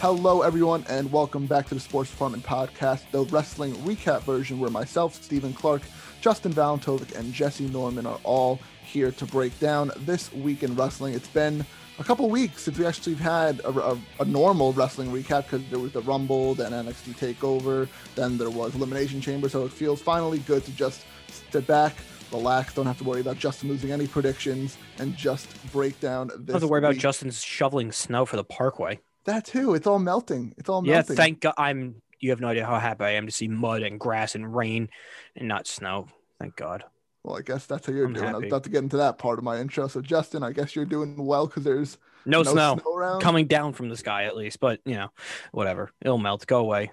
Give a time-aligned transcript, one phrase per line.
[0.00, 4.70] Hello, everyone, and welcome back to the Sports Department Podcast, the wrestling recap version where
[4.70, 5.82] myself, Stephen Clark,
[6.22, 11.12] Justin Valentovic, and Jesse Norman are all here to break down this week in wrestling.
[11.12, 11.66] It's been
[11.98, 15.78] a couple weeks since we actually had a, a, a normal wrestling recap because there
[15.78, 19.50] was the Rumble, then NXT TakeOver, then there was Elimination Chamber.
[19.50, 21.04] So it feels finally good to just
[21.50, 21.94] sit back,
[22.32, 26.38] relax, don't have to worry about Justin losing any predictions, and just break down this.
[26.38, 27.00] Don't have to worry about week.
[27.00, 28.98] Justin's shoveling snow for the parkway.
[29.30, 29.74] That too.
[29.74, 30.54] It's all melting.
[30.58, 31.16] It's all Yeah, melting.
[31.16, 31.54] thank God.
[31.56, 32.02] I'm.
[32.20, 34.90] You have no idea how happy I am to see mud and grass and rain,
[35.36, 36.08] and not snow.
[36.38, 36.84] Thank God.
[37.22, 38.28] Well, I guess that's how you're I'm doing.
[38.28, 39.88] I was about to get into that part of my intro.
[39.88, 43.20] So, Justin, I guess you're doing well because there's No, snow, around.
[43.20, 45.08] coming down from the sky at least, but you know,
[45.52, 45.90] whatever.
[46.02, 46.46] It'll melt.
[46.46, 46.92] Go away.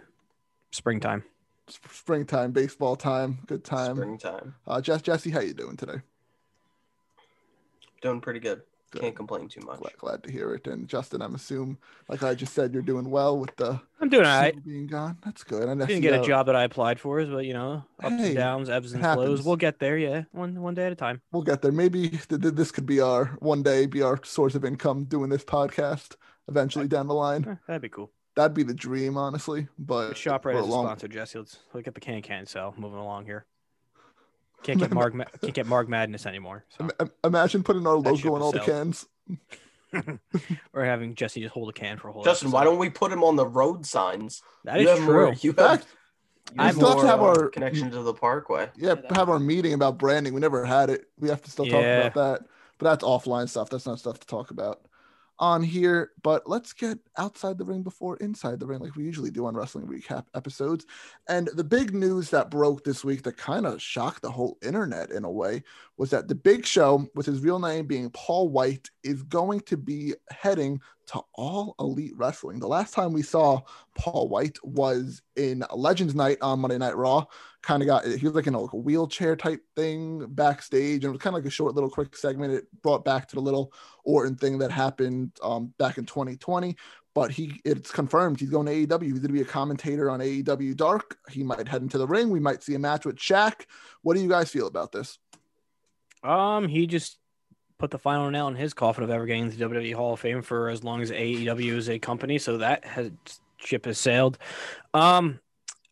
[0.71, 1.23] Springtime.
[1.69, 3.95] Springtime, baseball time, good time.
[3.97, 4.55] Springtime.
[4.65, 6.01] Uh, Jess, Jesse, how you doing today?
[8.01, 8.61] Doing pretty good.
[8.91, 9.01] Good.
[9.01, 9.79] Can't complain too much.
[9.79, 10.65] Glad, glad to hear it.
[10.65, 11.77] And Justin, I'm assuming,
[12.07, 14.65] like I just said, you're doing well with the I'm doing all right.
[14.65, 15.17] being gone.
[15.25, 15.67] That's good.
[15.67, 18.27] I Didn't get a job that I applied for, is but you know, ups Hey,
[18.27, 19.25] and downs, ebbs and happens.
[19.25, 19.43] flows.
[19.43, 19.97] We'll get there.
[19.97, 21.21] Yeah, one one day at a time.
[21.33, 21.73] We'll get there.
[21.73, 25.29] Maybe th- th- this could be our one day be our source of income doing
[25.29, 26.15] this podcast
[26.47, 27.45] eventually down the line.
[27.45, 28.11] Eh, that'd be cool.
[28.37, 29.67] That'd be the dream, honestly.
[29.77, 31.39] But Shoprite we're is a long- sponsor, Jesse.
[31.39, 32.73] Let's look at the can can sell.
[32.77, 33.45] Moving along here.
[34.63, 35.13] Can't get Marg.
[35.41, 36.65] Can't get Marg Madness anymore.
[36.77, 36.85] So.
[36.85, 39.05] Im- im- Imagine putting our logo on all the cans.
[40.73, 42.23] or having Jesse just hold a can for a whole.
[42.23, 44.41] Justin, why don't we put him on the road signs?
[44.65, 45.25] That you is have true.
[45.25, 45.85] More, you have,
[46.57, 48.69] we you still have to have uh, our- connection to the parkway.
[48.77, 50.33] Yeah, have our meeting about branding.
[50.33, 51.05] We never had it.
[51.19, 52.07] We have to still talk Yeah.
[52.07, 52.47] about that.
[52.79, 53.69] But that's offline stuff.
[53.69, 54.81] That's not stuff to talk about
[55.39, 56.11] on here.
[56.23, 59.55] But let's get outside the ring before inside the ring, like we usually do on
[59.55, 60.85] wrestling recap episodes.
[61.27, 65.11] And the big news that broke this week that kind of shocked the whole internet
[65.11, 65.63] in a way
[65.97, 69.77] was that the big show, with his real name being Paul Wight, is going to
[69.77, 72.59] be heading to all elite wrestling.
[72.59, 73.61] The last time we saw
[73.95, 77.25] Paul Wight was in Legends Night on Monday Night Raw.
[77.61, 81.11] Kind of got he was like in a, like wheelchair type thing backstage and it
[81.11, 82.53] was kind of like a short little quick segment.
[82.53, 83.73] It brought back to the little
[84.03, 86.75] orton thing that happened um, back in 2020
[87.13, 90.19] but he it's confirmed he's going to aew he's going to be a commentator on
[90.19, 91.17] aew dark.
[91.31, 92.29] He might head into the ring.
[92.29, 93.65] We might see a match with Shaq.
[94.03, 95.17] what do you guys feel about this?
[96.23, 97.17] Um, he just
[97.77, 100.41] put the final nail in his coffin of ever getting the WWE Hall of Fame
[100.41, 102.37] for as long as AEW is a company.
[102.37, 103.11] So that has
[103.57, 104.37] ship has sailed.
[104.93, 105.39] Um,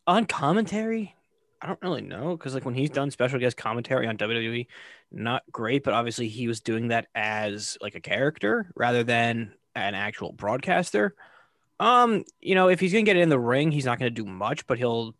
[0.07, 1.15] on commentary,
[1.61, 4.67] I don't really know because like when he's done special guest commentary on WWE,
[5.11, 5.83] not great.
[5.83, 11.15] But obviously he was doing that as like a character rather than an actual broadcaster.
[11.79, 14.65] Um, you know, if he's gonna get in the ring, he's not gonna do much,
[14.67, 15.15] but he'll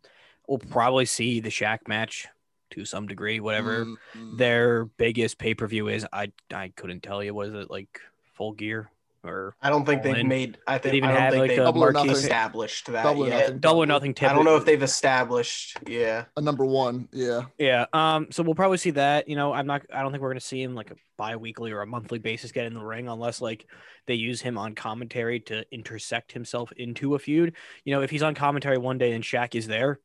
[0.48, 2.28] we'll probably see the Shaq match
[2.76, 4.38] to some degree, whatever Mm, mm.
[4.38, 6.06] their biggest pay per view is.
[6.12, 7.34] I I couldn't tell you.
[7.34, 8.00] Was it like
[8.34, 8.90] Full Gear
[9.24, 10.28] or I don't think they've in.
[10.28, 10.56] made.
[10.68, 12.22] I think even I don't have, think like, they've a Double or marquee- nothing.
[12.22, 13.40] established that Double or yet.
[13.40, 13.58] nothing.
[13.58, 14.14] Double or Nothing?
[14.20, 15.78] I don't know if they've established.
[15.86, 17.86] Yeah, a number one yeah Yeah.
[17.92, 18.28] Um.
[18.30, 19.28] So we'll probably see that.
[19.28, 19.82] You know, I'm not.
[19.92, 22.66] I don't think we're gonna see him like a bi-weekly or a monthly basis get
[22.66, 23.66] in the ring unless like
[24.06, 27.54] they use him on commentary to intersect himself into a feud.
[27.84, 29.98] You know, if he's on commentary one day and Shaq is there,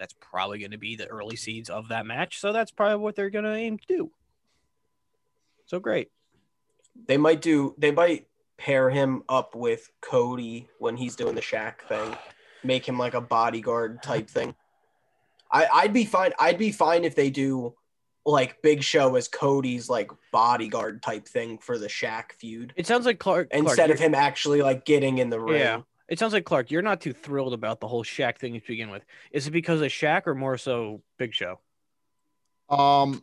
[0.00, 2.40] that's probably going to be the early seeds of that match.
[2.40, 4.10] So that's probably what they're going to aim to do.
[5.66, 6.08] So great.
[7.06, 7.74] they might do.
[7.78, 12.16] They might pair him up with Cody when he's doing the Shaq thing.
[12.64, 14.54] Make him like a bodyguard type thing.
[15.52, 16.32] I, I'd be fine.
[16.38, 17.74] I'd be fine if they do
[18.24, 23.04] like Big Show as Cody's like bodyguard type thing for the Shaq feud It sounds
[23.04, 25.60] like Clark Clark, instead of him actually like getting in the ring.
[25.60, 25.80] Yeah.
[26.10, 28.90] It sounds like Clark, you're not too thrilled about the whole Shaq thing to begin
[28.90, 29.04] with.
[29.30, 31.60] Is it because of Shaq or more so Big Show?
[32.68, 33.22] Um,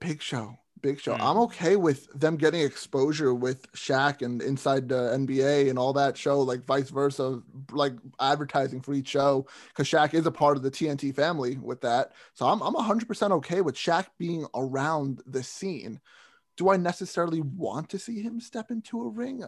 [0.00, 1.14] Big Show, Big Show.
[1.14, 1.22] Hmm.
[1.22, 6.16] I'm okay with them getting exposure with Shaq and inside the NBA and all that
[6.18, 7.40] show, like vice versa,
[7.70, 11.82] like advertising for each show, because Shaq is a part of the TNT family with
[11.82, 12.12] that.
[12.34, 16.00] So I'm I'm 100% okay with Shaq being around the scene.
[16.56, 19.44] Do I necessarily want to see him step into a ring?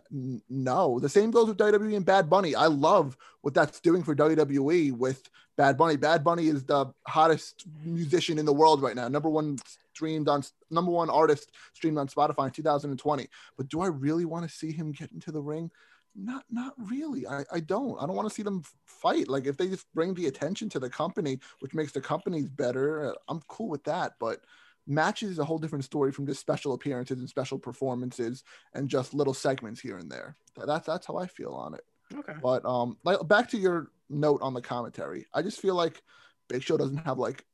[0.49, 0.99] No.
[0.99, 2.55] The same goes with WWE and Bad Bunny.
[2.55, 5.97] I love what that's doing for WWE with Bad Bunny.
[5.97, 9.09] Bad Bunny is the hottest musician in the world right now.
[9.09, 9.59] Number one
[9.95, 13.29] streamed on number one artist streamed on Spotify in 2020.
[13.57, 15.71] But do I really want to see him get into the ring?
[16.15, 17.27] Not not really.
[17.27, 18.01] I, I don't.
[18.01, 19.29] I don't want to see them fight.
[19.29, 23.11] Like if they just bring the attention to the company, which makes the companies better,
[23.11, 24.15] uh, I'm cool with that.
[24.19, 24.41] But
[24.87, 28.45] matches is a whole different story from just special appearances and special performances
[28.75, 30.37] and just little segments here and there.
[30.67, 31.85] That's that's how I feel on it.
[32.15, 32.35] Okay.
[32.43, 36.03] But um, like back to your note on the commentary, I just feel like
[36.49, 37.45] Big Show doesn't have like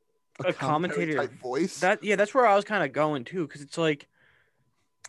[0.44, 1.80] A commentator type voice.
[1.80, 4.08] That yeah, that's where I was kind of going too, because it's like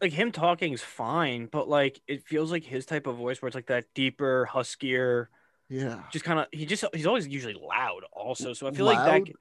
[0.02, 3.48] like him talking is fine, but like it feels like his type of voice where
[3.48, 5.28] it's like that deeper, huskier,
[5.70, 6.04] Yeah.
[6.12, 8.54] just kind of he just he's always usually loud also.
[8.54, 9.34] So I feel like that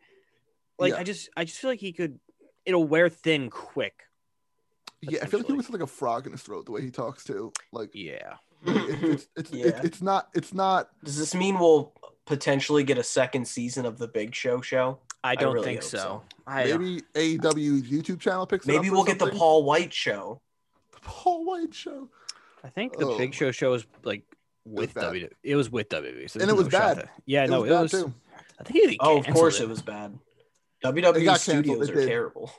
[0.78, 0.98] like Yeah.
[0.98, 2.18] I just I just feel like he could
[2.64, 4.04] it'll wear thin quick.
[5.00, 5.56] Yeah, I feel like he potentially.
[5.56, 7.52] was like a frog in his throat the way he talks too.
[7.72, 8.34] Like Yeah.
[8.66, 9.66] it- it's it's it's, Yeah.
[9.66, 11.92] it's it's not it's not Does this mean we'll
[12.26, 14.98] potentially get a second season of the Big Show show?
[15.24, 15.98] I don't really think so.
[15.98, 16.22] so.
[16.46, 19.30] I uh, maybe AEW's YouTube channel picks it Maybe up we'll get the.
[19.30, 20.40] Paul Wight show.
[20.92, 22.08] The Paul Wight show.
[22.64, 23.18] I think the Oh.
[23.18, 24.22] Big Show show is like
[24.64, 25.12] with bad.
[25.14, 25.30] WWE.
[25.42, 26.28] It was with WWE.
[26.30, 26.96] So And it was no bad.
[26.98, 27.90] that- yeah, It no, was it bad was.
[27.90, 28.14] too.
[28.60, 30.16] I think he Oh, of canceled course it was bad.
[30.84, 32.08] WWE got canceled, studios it are did.
[32.08, 32.50] terrible.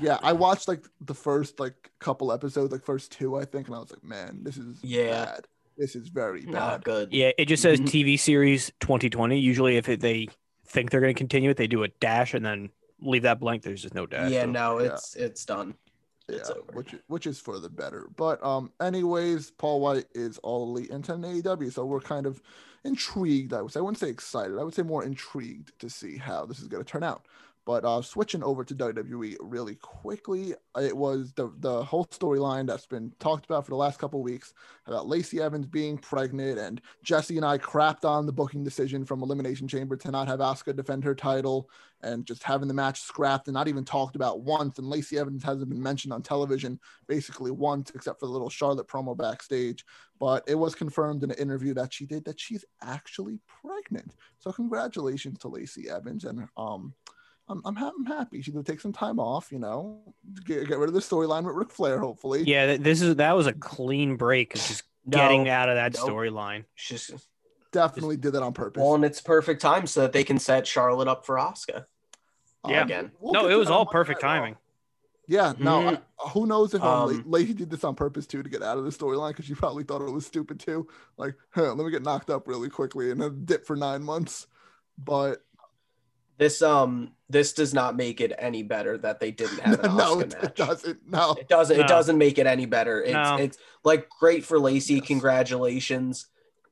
[0.00, 3.76] Yeah, I watched like the first like couple episodes, like first two, I think, and
[3.76, 5.24] I was like, man, this is Yeah.
[5.26, 5.46] bad.
[5.76, 6.84] This is very Not bad.
[6.84, 7.12] good.
[7.12, 7.86] Yeah, it just says Mhm.
[7.88, 9.38] TV series 2020.
[9.38, 10.28] Usually, if it, they
[10.66, 13.62] think they're going to continue it, they do a dash and then leave that blank.
[13.62, 14.30] There's just no dash.
[14.30, 14.86] Yeah, so- no, yeah.
[14.94, 15.74] it's it's done.
[16.28, 16.72] It's yeah, over.
[16.74, 18.08] which which is for the better.
[18.16, 22.40] But um, anyways, Paul Wight is all elite into AEW, so we're kind of
[22.84, 23.52] intrigued.
[23.52, 24.58] I would say I wouldn't say excited.
[24.58, 27.26] I would say more intrigued to see how this is going to turn out.
[27.66, 32.86] But uh, switching over to WWE really quickly, it was the the whole storyline that's
[32.86, 34.54] been talked about for the last couple weeks
[34.86, 39.22] about Lacey Evans being pregnant, and Jesse and I crapped on the booking decision from
[39.22, 41.68] Elimination Chamber to not have Asuka defend her title,
[42.02, 44.78] and just having the match scrapped and not even talked about once.
[44.78, 48.88] And Lacey Evans hasn't been mentioned on television basically once, except for the little Charlotte
[48.88, 49.84] promo backstage.
[50.18, 54.14] But it was confirmed in an interview that she did that she's actually pregnant.
[54.38, 56.94] So congratulations to Lacey Evans, and um.
[57.50, 58.40] I'm, I'm, ha- I'm happy.
[58.42, 60.00] She's gonna take some time off, you know,
[60.44, 62.44] get, get rid of the storyline with Ric Flair, hopefully.
[62.46, 64.54] Yeah, this is that was a clean break.
[64.54, 66.08] of Just No, getting out of that Nope.
[66.08, 66.64] storyline.
[66.76, 67.10] It's just
[67.72, 68.80] Definitely did that on purpose.
[68.80, 71.84] well, and it's perfect time so that they can set Charlotte up for Asuka.
[72.68, 72.84] Yeah.
[72.84, 73.10] Again.
[73.20, 74.34] we'll no, it was all perfect Night Raw.
[74.40, 74.56] timing.
[75.28, 76.02] Yeah, no, Mhm.
[76.24, 78.62] I- who knows if um, Um, La- Lacey did this on purpose too to get
[78.62, 80.88] out of the storyline because she probably thought it was stupid too.
[81.16, 84.46] Like, huh, let me get knocked up really quickly and then dip for nine months.
[84.98, 85.42] But
[86.40, 90.16] This um this does not make it any better that they didn't have an no,
[90.16, 90.44] Asuka it, match.
[90.44, 90.98] it doesn't.
[91.06, 91.76] No, It doesn't.
[91.76, 91.84] No.
[91.84, 93.02] It doesn't make it any better.
[93.02, 93.36] It's No.
[93.36, 94.94] it's like great for Lacey.
[94.94, 95.06] Yes.
[95.06, 96.26] Congratulations.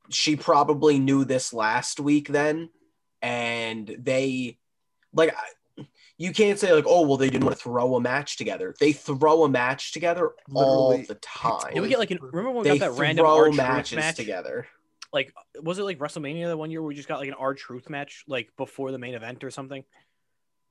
[0.08, 2.70] She probably knew this last week then,
[3.20, 4.56] and they
[5.12, 5.34] like
[6.16, 8.74] you can't say like oh well they didn't want to throw a match together.
[8.80, 11.06] They throw a match together all Literally.
[11.08, 11.74] the time.
[11.74, 14.16] Did we get like an, remember when we they got that random throw matches match?
[14.16, 14.66] together.
[15.12, 15.32] Like
[15.62, 17.88] was it like WrestleMania that one year where we just got like an R Truth
[17.88, 19.84] match like before the main event or something?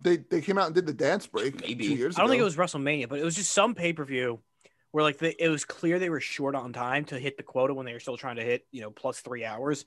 [0.01, 1.87] they they came out and did the dance break Maybe.
[1.87, 4.05] two years I don't think it was WrestleMania, but it was just some pay per
[4.05, 4.39] view
[4.91, 7.73] where like the, it was clear they were short on time to hit the quota
[7.73, 9.85] when they were still trying to hit you know plus three hours,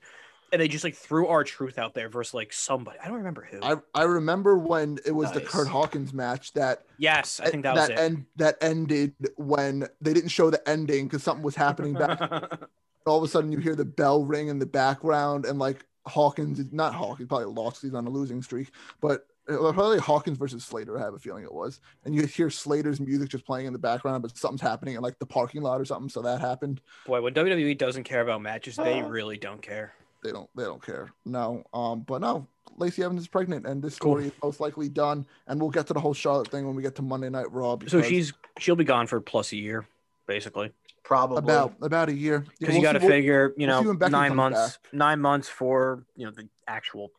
[0.53, 3.61] and they just like threw R-Truth out there versus like somebody I don't remember who.
[3.63, 5.49] I, I remember when it was the Nice.
[5.49, 7.99] Kurt Hawkins match that yes, I think that, was that it.
[7.99, 12.21] end that ended when they didn't show the ending because something was happening back
[13.07, 16.59] all of a sudden you hear the bell ring in the background and like Hawkins
[16.59, 18.71] is not Hawkins probably lost he's on a losing streak
[19.01, 22.51] but uh, probably Hawkins versus Slater I have a feeling it was and you hear
[22.51, 25.81] Slater's music just playing in the background but something's happening in like the parking lot
[25.81, 29.09] or something so that happened Boy, when WWE doesn't care about matches, they Uh.
[29.09, 29.95] really don't care.
[30.23, 33.99] they don't they don't care no um but no Lacey Evans is pregnant and this
[33.99, 34.13] Cool.
[34.13, 36.83] story is most likely done and we'll get to the whole Charlotte thing when we
[36.83, 39.87] get to Monday Night Raw So she's she'll be gone for plus a year,
[40.27, 40.73] basically.
[41.03, 43.67] Probably about about a year Yeah, Because we'll you got to see what- figure, you
[43.67, 47.11] we'll know, nine comes months, nine months for you know the actual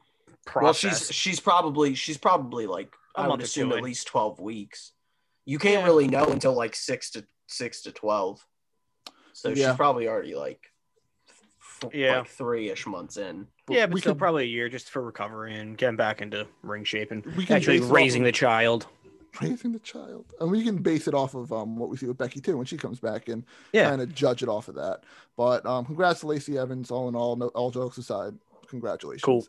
[0.45, 0.63] process.
[0.83, 4.39] well she's she's probably she's probably like A I would month assume at least twelve
[4.39, 4.93] weeks.
[5.45, 5.85] You can't Yeah.
[5.85, 8.45] really know until like six to six to twelve.
[9.33, 9.69] So Yeah.
[9.69, 10.61] she's probably already like
[11.91, 12.19] Yeah.
[12.19, 13.47] like three ish months in.
[13.67, 16.47] yeah, but we still could- probably a year just for recovery and getting back into
[16.61, 18.87] ring shape and actually base it off raising the child.
[19.39, 22.17] Raising the child and we can base it off of um what we see with
[22.17, 23.89] becky too when she comes back and Yeah.
[23.89, 25.03] kind of judge it off of that
[25.37, 28.33] but um congrats to lacey evans all in all no, all jokes aside
[28.67, 29.45] congratulations Cool.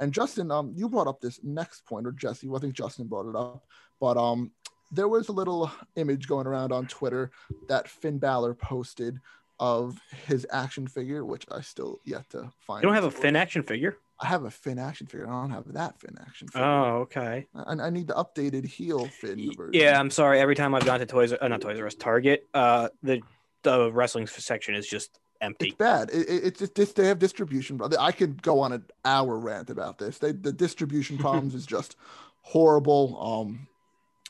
[0.00, 3.06] and justin um you brought up this next point or jesse well, i think justin
[3.06, 3.64] brought it up
[4.00, 4.50] but um
[4.90, 7.30] there was a little image going around on twitter
[7.68, 9.20] that finn Balor posted
[9.60, 13.10] of his action figure which i still yet to find You don't have a.
[13.10, 13.98] Finn action figure?
[14.22, 17.46] I have a finn action figure i don't have that finn action figure Oh, okay.
[17.54, 20.40] I, I need the updated heel finn version Yeah, I'm sorry.
[20.40, 23.20] Every time I've gone to Toys, uh, not Toys R Us, Target, uh, the
[23.62, 25.68] the wrestling section is just empty.
[25.68, 26.10] It's bad.
[26.10, 26.96] It, it, it's just.
[26.96, 27.80] They have distribution.
[27.98, 30.18] I could go on an hour rant about this.
[30.18, 31.96] They, the distribution problems is just
[32.42, 33.18] horrible.
[33.20, 33.66] Um,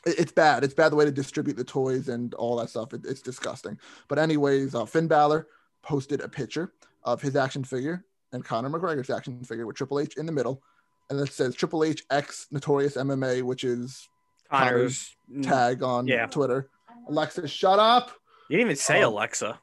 [0.05, 0.63] it- it's bad.
[0.63, 2.93] It's bad the way to distribute the toys and all that stuff.
[2.93, 3.79] It, it's disgusting.
[4.07, 5.47] But anyways, uh, Finn Balor
[5.81, 6.73] posted a picture
[7.03, 10.61] of his action figure and Conor McGregor's action figure with Triple H in the middle,
[11.09, 14.09] and it says Triple H X Notorious MMA, which is
[14.51, 16.25] Conor's tag on Yeah.
[16.27, 16.69] Twitter.
[17.07, 18.11] Alexa, shut up.
[18.49, 19.09] You didn't even say Oh.
[19.09, 19.59] Alexa.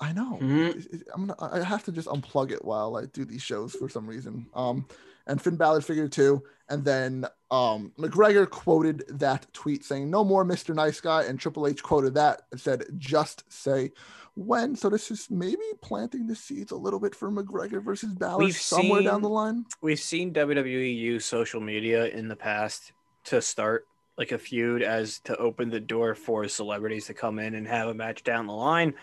[0.00, 0.38] I know.
[0.40, 0.68] Mhm.
[0.76, 3.72] It- it- I'm gonna, I have to just unplug it while I do these shows
[3.74, 4.46] for some reason.
[4.54, 4.86] Um,
[5.26, 10.44] and Finn Balor figured two, and then um McGregor quoted that tweet saying "No more
[10.44, 10.74] Mr.
[10.74, 13.90] Nice Guy," and Triple H quoted that and said "Just say
[14.38, 18.44] when." So this is maybe planting the seeds a little bit for McGregor versus Balor
[18.44, 19.64] We've somewhere down the line.
[19.80, 22.92] We've seen WWE use social media in the past
[23.24, 23.84] to start
[24.18, 27.88] like a feud as to open the door for celebrities to come in and have
[27.88, 28.94] a match down the line.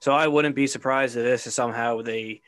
[0.00, 2.40] So I wouldn't be surprised if this is somehow they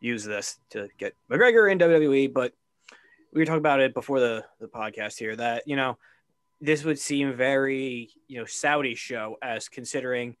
[0.00, 2.32] use this to get McGregor in WWE.
[2.32, 2.52] But
[3.32, 5.96] we were talking about it before the, the podcast here that, you know,
[6.60, 10.36] this would seem very, you know, Saudi show as considering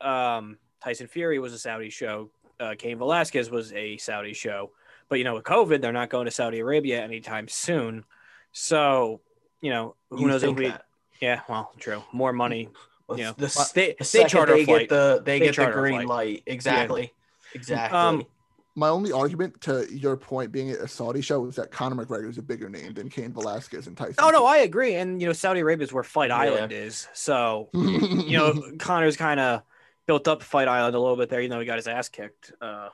[0.00, 2.30] um, Tyson Fury was a Saudi show.
[2.58, 4.70] Uh, Cain Velasquez was a Saudi show.
[5.08, 8.04] But you know, with COVID, they're not going to Saudi Arabia anytime soon.
[8.52, 9.20] So,
[9.60, 10.68] you know, who You knows if we?
[10.68, 10.84] that.
[11.20, 12.02] Yeah, well, true.
[12.12, 12.68] More money.
[13.08, 14.80] Well, You know, the, they the they second charter they flight.
[14.80, 16.08] get the they, They get the green flight.
[16.08, 16.42] light.
[16.46, 17.12] Exactly.
[17.54, 17.96] Exactly.
[17.98, 18.26] Um,
[18.74, 22.36] My only argument to your point being a Saudi show is that Conor McGregor is
[22.38, 24.16] a bigger name than Cain Velasquez and Tyson.
[24.18, 24.96] Oh no, I agree.
[24.96, 26.36] And you know, Saudi Arabia is where Fight Yeah.
[26.38, 27.08] Island is.
[27.14, 27.80] So you
[28.26, 29.62] you know, Conor's kind of
[30.06, 31.40] built up Fight Island a little bit there.
[31.40, 32.88] You know, he got his ass kicked uh,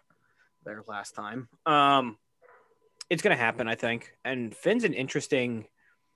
[0.64, 1.48] there last time.
[1.66, 2.16] Um,
[3.10, 4.12] it's gonna happen, I think.
[4.24, 5.66] And Finn's an interesting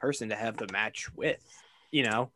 [0.01, 1.41] person to have the match with.
[1.93, 2.31] You know,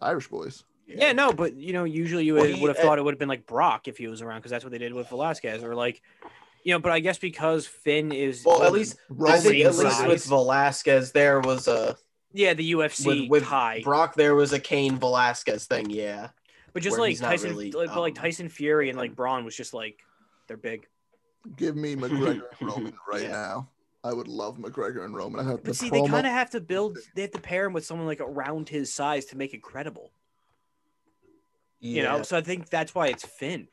[0.00, 0.64] Irish boys.
[0.86, 3.02] yeah, no, but you know, usually you Well, would, he- would have uh, thought it
[3.04, 5.08] would have been like Brock if he was around because that's what they did with
[5.08, 6.00] Velasquez, or like,
[6.64, 6.78] you know.
[6.78, 10.08] But I guess because Finn is well, at least I Roman think at least size.
[10.08, 11.96] with Velasquez there was a
[12.32, 13.82] yeah, the UFC with, with tie.
[13.84, 15.90] Brock there was a Cain Velasquez thing.
[15.90, 16.28] Yeah.
[16.72, 19.56] But just like Tyson, really, like, but like um, Tyson Fury and like Braun was
[19.56, 19.98] just like
[20.46, 20.86] they're big.
[21.56, 23.28] Give me McGregor and Roman right Yeah.
[23.30, 23.68] now.
[24.02, 25.40] I would love McGregor and Roman.
[25.46, 26.98] I have But see, they kind of have to build.
[27.14, 30.10] They have to pair him with someone like around his size to make it credible.
[31.82, 33.68] You know, so I think that's why it's Finn,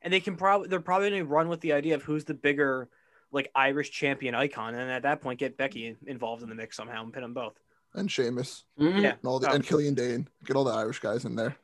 [0.00, 2.32] and they can probably they're probably going to run with the idea of who's the
[2.34, 2.88] bigger
[3.32, 7.02] like Irish champion icon, and at that point get Becky involved in the mix somehow
[7.04, 7.58] and pin them both.
[7.96, 9.02] and Sheamus Mhm.
[9.02, 9.10] Yeah.
[9.10, 9.54] and all the Oh.
[9.54, 10.26] and Killian Dain.
[10.44, 11.54] Get all the Irish guys in there.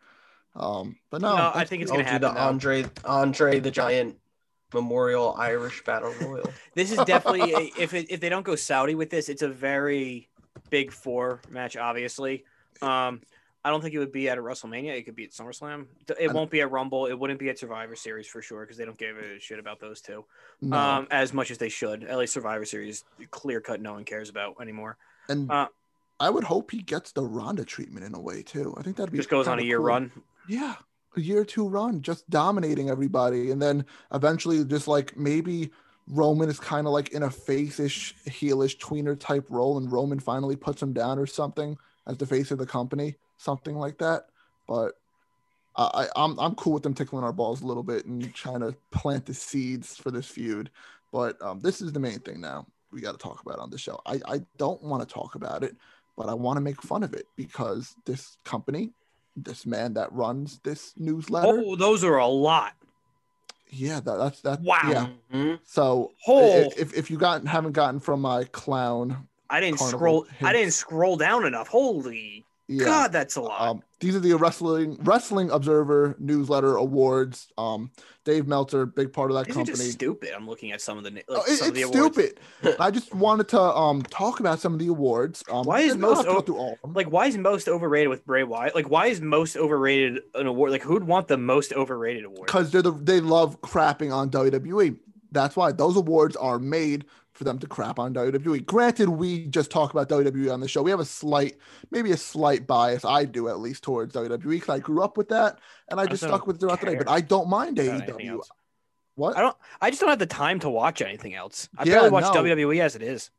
[0.55, 1.91] Um, but no, No, I think it's.
[1.91, 2.49] Gonna do the now.
[2.49, 4.17] Andre Andre the Giant
[4.75, 6.51] Memorial Irish Battle Royal.
[6.75, 9.49] This is definitely a, if it, if they don't go Saudi with this, it's a
[9.49, 10.29] very
[10.71, 11.77] big four match.
[11.77, 12.45] Obviously,
[12.83, 13.21] um,
[13.65, 14.97] I don't think it would be at a WrestleMania.
[14.97, 15.87] It could be at SummerSlam.
[16.19, 17.07] It won't be at Rumble.
[17.07, 19.81] It wouldn't be at Survivor Series for sure because they don't give a shit about
[19.81, 20.25] those two
[20.63, 20.77] No.
[20.77, 22.05] um, as much as they should.
[22.05, 24.97] At least Survivor Series, clear cut, no one cares about anymore.
[25.29, 25.69] and uh,
[26.19, 28.75] I would hope he gets the Ronda treatment in a way too.
[28.79, 29.87] I think that'd be Just goes on a year cool.
[29.87, 30.13] run.
[30.49, 30.77] Yeah,
[31.17, 35.71] a year two run, just dominating everybody, and then eventually just like maybe
[36.09, 40.57] Roman is kind of like in a face-ish, heelish tweener type role, and Roman finally
[40.57, 44.27] puts him down or something as the face of the company, something like that.
[44.67, 44.95] But
[45.77, 48.75] I, I'm I'm cool with them tickling our balls a little bit and trying to
[48.91, 50.71] plant the seeds for this feud.
[51.13, 53.79] But um, this is the main thing now we got to talk about on the
[53.79, 54.01] show.
[54.07, 55.77] I I don't want to talk about it,
[56.17, 58.93] but I want to make fun of it because this company
[59.37, 61.63] this man that runs this newsletter.
[61.65, 62.75] Oh, those are a lot.
[63.71, 64.61] Yeah, that, that's that.
[64.63, 64.81] Wow.
[64.89, 65.07] Yeah.
[65.33, 65.61] Mhm.
[65.65, 70.49] So Oh, if, if you got haven't gotten from my clown, I didn't Carnival scroll.
[70.49, 71.69] I didn't scroll down enough.
[71.69, 72.85] Holy yeah.
[72.85, 73.61] God, that's a lot.
[73.61, 77.49] Um, these are the wrestling wrestling observer newsletter awards.
[77.59, 77.91] Um,
[78.25, 79.77] Dave Meltzer, big part of that These company.
[79.77, 80.31] just stupid.
[80.35, 82.39] I'm looking at some of the na- Oh, it- some of the it's stupid.
[82.81, 85.43] I just wanted to um talk about some of the awards.
[85.51, 86.93] Um, Why is and I don't most o- through all of them.
[86.95, 88.75] Like, why is most overrated with Bray Wyatt?
[88.75, 90.71] Like, why is most overrated an award?
[90.71, 92.47] Like, who'd want the most overrated award?
[92.47, 94.97] because they're the, they love crapping on WWE.
[95.33, 97.05] That's why those awards are made
[97.41, 98.67] for them to crap on WWE.
[98.67, 100.83] Granted, we just talk about WWE on the show.
[100.83, 101.57] We have a slight,
[101.91, 103.03] maybe a slight bias.
[103.03, 106.07] I do at least towards WWE because I grew up with that and I I
[106.07, 106.97] just stuck with it throughout the day.
[106.97, 108.41] But I don't mind AEW.
[109.15, 109.39] What?
[109.39, 109.57] I don't.
[109.81, 111.71] I just don't have the time to watch anything else.
[111.79, 112.45] I Yeah, barely watch no.
[112.45, 113.31] WWE as it is.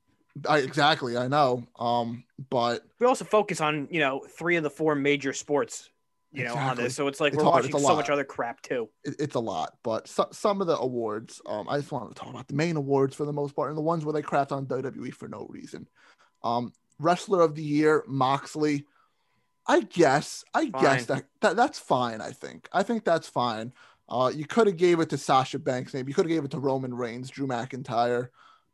[0.50, 1.16] I, exactly.
[1.16, 1.68] I know.
[1.78, 5.92] Um, but We also focus on you know three of the four major sports.
[6.34, 7.66] You know, on this, so it's like It's we're hard.
[7.66, 7.96] Watching so lot.
[7.98, 8.90] much other crap too.
[9.04, 9.74] it, it's a lot.
[9.84, 12.78] But so, some of the awards, um, I just wanted to talk about the main
[12.78, 15.46] awards for the most part, and the ones where they crapped on WWE for no
[15.50, 15.88] reason.
[16.44, 18.86] Um, Wrestler of the Year, Moxley.
[19.68, 22.20] I guess, I guess that, that that's fine.
[22.20, 23.74] I think, I think that's fine.
[24.10, 26.52] Uh, you could have gave it to Sasha Banks, maybe you could have gave it
[26.52, 28.30] to Roman Reigns, Drew McIntyre.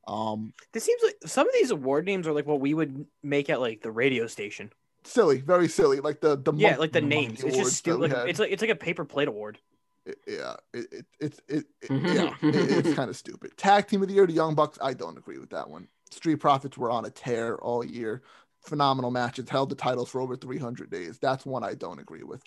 [0.08, 3.50] Um, This seems like some of these award names are like what we would make
[3.50, 4.72] at like the radio station.
[5.08, 6.00] Silly, very silly.
[6.00, 7.44] Like the the Yeah, like the names.
[7.44, 8.12] It's just that stupid.
[8.12, 9.60] Like, it's like it's like a paper plate award.
[10.06, 12.06] it- yeah, it, it, it's it, it, mm-hmm.
[12.06, 13.58] yeah, it- it's kind of stupid.
[13.58, 14.78] Tag team of the year, the Young Bucks.
[14.82, 15.88] I don't agree with that one.
[16.12, 18.22] Street Profits were on a tear all year.
[18.62, 21.20] Phenomenal matches, held the titles for over 300 days.
[21.20, 22.42] That's one I don't agree with.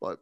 [0.00, 0.20] But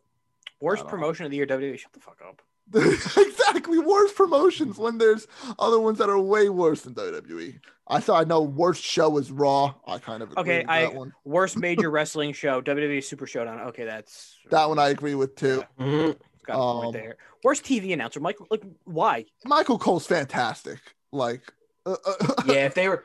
[0.61, 0.91] Worst don't know.
[0.91, 1.79] promotion of the year, WWE.
[1.79, 2.43] Shut the fuck up.
[2.75, 5.27] exactly worst promotions when there's
[5.59, 7.61] other ones that are way worse than WWE.
[7.87, 9.75] I thought I know worst show is Raw.
[9.87, 11.13] I kind of agree Okay, with I- that one.
[11.25, 13.61] Worst major wrestling show, WWE Super Showdown.
[13.69, 15.63] Okay, that's That one I agree with too.
[15.79, 16.17] Mhm.
[16.47, 17.17] got a point um, there.
[17.43, 18.47] Worst TV announcer, Michael.
[18.51, 19.27] Like, why?
[19.45, 20.79] Michael Cole's fantastic.
[21.13, 21.43] Like,
[21.85, 22.15] uh, uh,
[22.47, 23.05] Yeah, if they were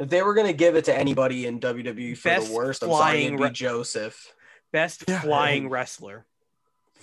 [0.00, 2.88] if they were gonna give it to anybody in WWE for Best the worst, I'm
[2.90, 4.34] sorry, flying it'd be re- Joseph.
[4.72, 5.20] Best Yeah.
[5.20, 6.24] flying wrestler.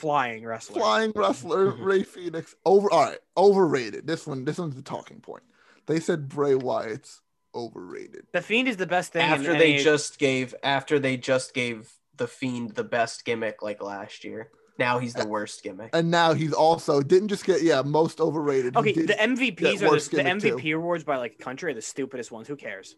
[0.02, 0.82] Flying wrestler.
[0.82, 1.70] flying wrestler.
[1.80, 2.92] Rey Fenix over.
[2.92, 4.06] All right, overrated.
[4.08, 5.44] This one, this one's the talking point.
[5.88, 7.22] They said Bray Wyatt's
[7.56, 8.28] overrated.
[8.34, 9.26] The Fiend is the best thing.
[9.26, 13.62] in After they any- just gave after they just gave the Fiend the best gimmick
[13.62, 14.50] like last year.
[14.80, 15.92] Now he's the worst gimmick.
[15.94, 18.76] And now he's also didn't just get yeah most overrated.
[18.76, 20.56] Okay, the MVPs get are the, the gimmick, too.
[20.58, 22.48] MVP awards by like country are the stupidest ones.
[22.48, 22.96] Who cares?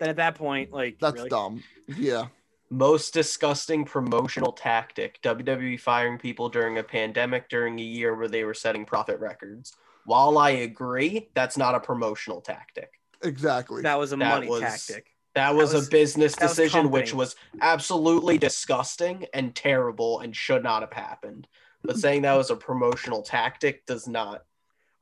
[0.00, 1.28] Then at that point, like that's really?
[1.28, 1.62] dumb.
[1.86, 2.28] Yeah,
[2.70, 5.20] Most disgusting promotional tactic.
[5.22, 9.74] WWE firing people during a pandemic during a year where they were setting profit records.
[10.04, 12.92] While I agree, that's not a promotional tactic.
[13.22, 13.82] exactly.
[13.82, 15.06] that was a That money was- tactic.
[15.34, 20.34] That was, was- a business that was decision which was absolutely disgusting and terrible and
[20.34, 21.46] should not have happened.
[21.82, 24.44] But saying that was a promotional tactic does not.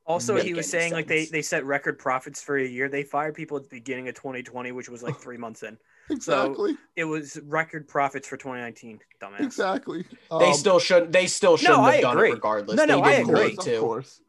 [0.06, 1.30] Also, he was any saying like they sense.
[1.30, 2.88] they set record profits for a year.
[2.88, 5.76] They fired people at the beginning of 2020, which was like three months in.
[6.10, 6.76] exactly.
[6.96, 9.00] It was record profits for 2019.
[9.20, 9.40] Dumbass.
[9.40, 10.04] Exactly.
[10.30, 11.12] They Um, still shouldn't.
[11.12, 12.30] They still shouldn't I have done agree.
[12.30, 12.76] it regardless.
[12.76, 13.48] No, no, they I didn't of agree.
[13.48, 13.74] need course, to.
[13.74, 14.20] of course.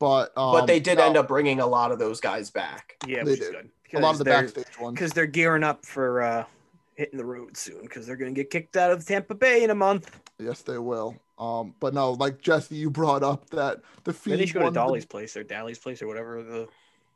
[0.00, 2.96] But um, but they did no, end up bringing a lot of those guys back.
[3.06, 3.68] Yeah, They which is did.
[3.90, 3.98] good.
[3.98, 4.94] a lot of the backstage ones.
[4.94, 6.44] because they're gearing up for uh,
[6.94, 9.70] hitting the road soon because they're going to get kicked out of Tampa Bay in
[9.70, 10.20] a month.
[10.38, 11.16] Yes, they will.
[11.38, 14.70] Um, but no, like Jesse, you brought up that the Maybe they Fiend should go
[14.70, 16.68] to won the- place or Daily's place or whatever the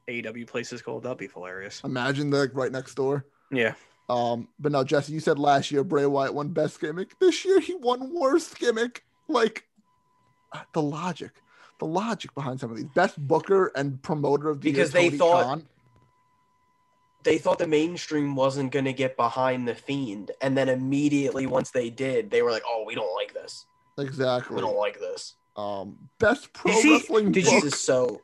[0.08, 1.04] AEW place is called.
[1.04, 1.80] That'd be hilarious.
[1.84, 3.24] Imagine they're like right next door.
[3.52, 3.74] Yeah.
[4.08, 7.18] Um, but now, Jesse, you said last year Bray Wyatt won best gimmick.
[7.18, 9.04] This year he won worst gimmick.
[9.28, 9.64] Like
[10.74, 11.30] the logic,
[11.78, 15.06] the logic behind some of these best booker and promoter of the year, Because they
[15.08, 15.66] Tony thought- Khan.
[17.24, 21.70] They thought the mainstream wasn't going to get behind the Fiend, and then immediately once
[21.70, 23.64] they did, they were like, "Oh, we don't like this.
[23.96, 24.56] exactly.
[24.56, 25.36] We don't like this.
[25.56, 27.52] Um, best pro you see- wrestling did book.
[27.54, 28.20] you- This is so."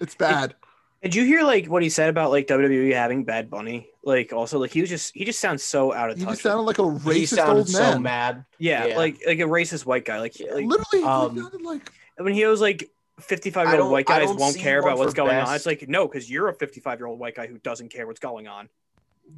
[0.00, 0.56] It's bad.
[1.02, 3.88] Did you hear like what he said about like WWE having Bad Bunny?
[4.04, 6.38] Like also like he was just he just sounds so out of He touch.
[6.38, 8.02] He sounded like a He racist sounded old so man.
[8.02, 8.44] mad.
[8.58, 8.96] yeah, yeah.
[8.98, 10.20] like like a racist white guy.
[10.20, 14.06] Like, like Literally, Um, he sounded like when he was like 55 year old white
[14.06, 15.54] guys won't care about what's for going on.
[15.54, 18.20] It's like no, because you're a 55 year old white guy who doesn't care what's
[18.20, 18.68] going on.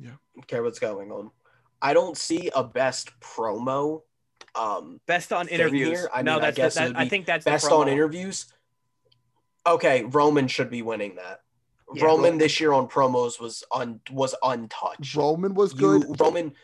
[0.01, 0.11] Yeah,
[0.46, 1.31] care what's going on.
[1.81, 4.03] I don't see a best promo.
[4.55, 5.88] Um, Best on Thing interviews.
[6.01, 6.11] here?
[6.12, 8.46] I no, mean, I that's guess it that, I think that's best the on interviews.
[9.66, 11.41] Okay, Roman should be winning that.
[11.94, 15.14] Yeah, Roman Roman- this year on promos was un was untouched.
[15.14, 16.20] Roman was You- good.
[16.20, 16.55] Roman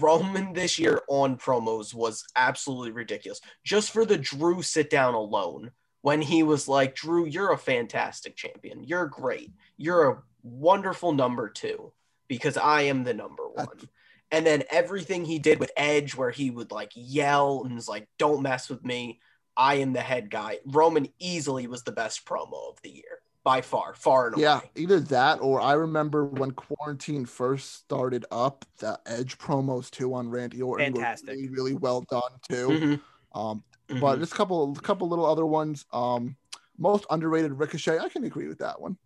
[0.00, 3.40] Roman this year on promos was absolutely ridiculous.
[3.64, 5.70] Just for the Drew sit down alone,
[6.02, 8.84] when he was like, Drew, you're a fantastic champion.
[8.84, 9.52] You're great.
[9.78, 11.92] You're a wonderful number two
[12.28, 13.88] because I am the number one.
[14.30, 18.08] And then everything he did with Edge, where he would like yell and was like,
[18.18, 19.20] don't mess with me.
[19.56, 20.58] I am the head guy.
[20.66, 24.42] Roman easily was the best promo of the year by far, far and away.
[24.42, 30.12] Yeah, either that or I remember when quarantine first started up, the Edge promos too
[30.12, 31.30] on Randy Orton Fantastic.
[31.30, 32.68] were really, really well done too.
[32.68, 33.00] Mhm,
[33.32, 34.00] Um, mhm.
[34.02, 35.86] but just a couple, a couple little other ones.
[35.94, 36.36] Um,
[36.76, 37.98] most underrated Ricochet.
[37.98, 38.98] I can agree with that one.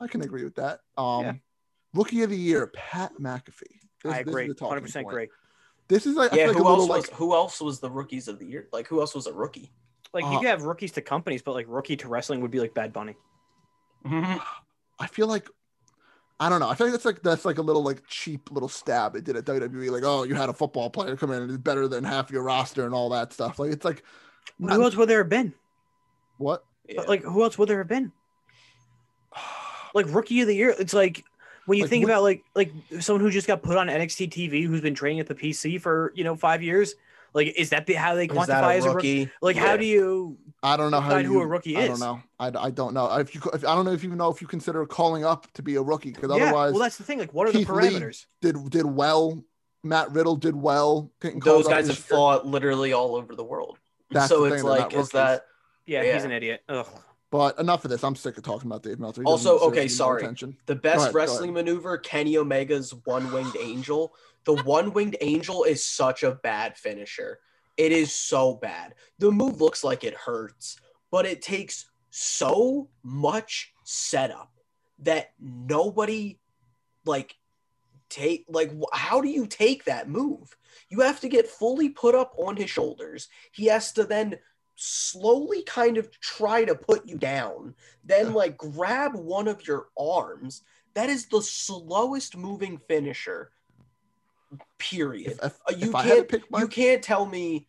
[0.00, 0.80] I can agree with that.
[0.96, 1.32] Um, Yeah.
[1.94, 3.78] Rookie of the Year, Pat McAfee.
[4.02, 4.48] This- I agree.
[4.48, 5.28] 100 percent agree.
[5.86, 8.40] This is like yeah, like who else was like who else was the rookies of
[8.40, 8.68] the year?
[8.72, 9.70] Like who else was a rookie?
[10.12, 12.58] Like Uh, you could have rookies to companies, but like rookie to wrestling would be
[12.58, 13.14] like Bad Bunny.
[14.06, 14.38] Mm-hmm.
[14.98, 15.48] I feel like
[16.40, 16.68] I don't know.
[16.68, 19.36] I feel like that's like that's like a little like cheap little stab they did
[19.36, 19.90] at WWE.
[19.90, 22.42] Like, oh, you had a football player come in and is better than half your
[22.42, 23.58] roster and all that stuff.
[23.58, 24.04] Like, it's like
[24.58, 25.52] Who else would there have been?
[26.38, 26.64] what?
[26.88, 27.02] Yeah.
[27.02, 28.12] Like who else would there have been?
[29.94, 30.74] Like rookie of the year.
[30.78, 31.24] It's like
[31.64, 34.30] when you Like, think what- about like like someone who just got put on NXT
[34.30, 36.94] TV who's been training at the PC for you know five years.
[37.34, 39.20] Like is that the, how they Is quantify that a as a rookie?
[39.20, 39.32] rookie?
[39.42, 39.66] Like Yeah.
[39.66, 40.38] how do you?
[40.62, 41.84] I don't know how Decide you, who a rookie is.
[41.84, 42.22] I don't know.
[42.60, 44.48] I, I don't know if you if, I don't know if you know if you
[44.48, 46.44] consider calling up to be a rookie because yeah.
[46.44, 47.18] otherwise Well, that's the thing.
[47.18, 48.26] Like what are the Keith Lee parameters?
[48.40, 49.42] did did well.
[49.84, 51.12] Matt Riddle did well.
[51.20, 53.78] Those guys have fought literally all over the world.
[54.10, 55.44] That's so the it's thing, like, not is that
[55.86, 56.62] Yeah, he's an idiot.
[56.68, 56.86] Ugh.
[57.30, 58.02] But enough of this.
[58.02, 59.22] I'm sick of talking about Dave Meltzer.
[59.22, 60.26] He Also, okay, sorry.
[60.66, 61.98] The best ahead, wrestling maneuver?
[61.98, 64.14] Kenny Omega's one winged angel.
[64.44, 67.38] The one winged angel is such a bad finisher.
[67.76, 68.94] It is so bad.
[69.18, 74.50] The move looks like it hurts, but it takes so much setup
[75.00, 76.38] that nobody
[77.04, 77.36] like
[78.08, 80.56] take like how do you take that move?
[80.88, 83.28] You have to get fully put up on his shoulders.
[83.52, 84.38] He has to then
[84.80, 90.62] slowly kind of try to put you down, then like grab one of your arms.
[90.94, 93.50] That is the slowest moving finisher.
[94.78, 95.32] Period.
[95.32, 97.68] If, if, Uh, you if I had to can't pick my, you can't tell me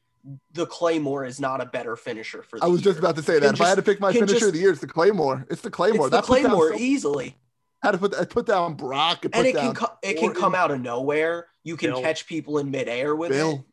[0.53, 3.33] the Claymore is not a better finisher for the I was just about to say
[3.39, 3.53] Can that.
[3.55, 5.45] If I had to pick my finisher just- of the year, it's the Claymore.
[5.49, 6.07] It's the Claymore.
[6.07, 7.35] It's the That Claymore so- easily.
[7.81, 9.23] had to put I put down Brock.
[9.23, 11.47] Put and it down can co- it can come out of nowhere.
[11.63, 12.01] You can Bill.
[12.01, 13.65] catch people in midair with Bill.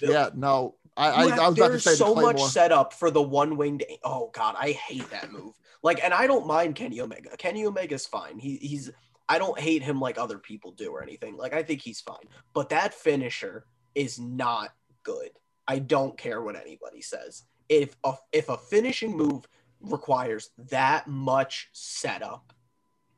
[0.00, 0.10] it.
[0.10, 3.10] Yeah, no, I I, have- I was about to there's say so much setup for
[3.10, 3.84] the one winged.
[4.02, 5.54] Oh god, I hate that move.
[5.82, 7.36] Like, and I don't mind Kenny Omega.
[7.36, 8.38] Kenny Omega's fine.
[8.38, 8.90] He he's
[9.28, 11.36] I don't hate him like other people do or anything.
[11.36, 12.28] Like I think he's fine.
[12.52, 14.70] But that finisher is not
[15.02, 15.30] good.
[15.66, 17.44] I don't care what anybody says.
[17.68, 19.46] If a, if a finishing move
[19.80, 22.52] requires that much setup,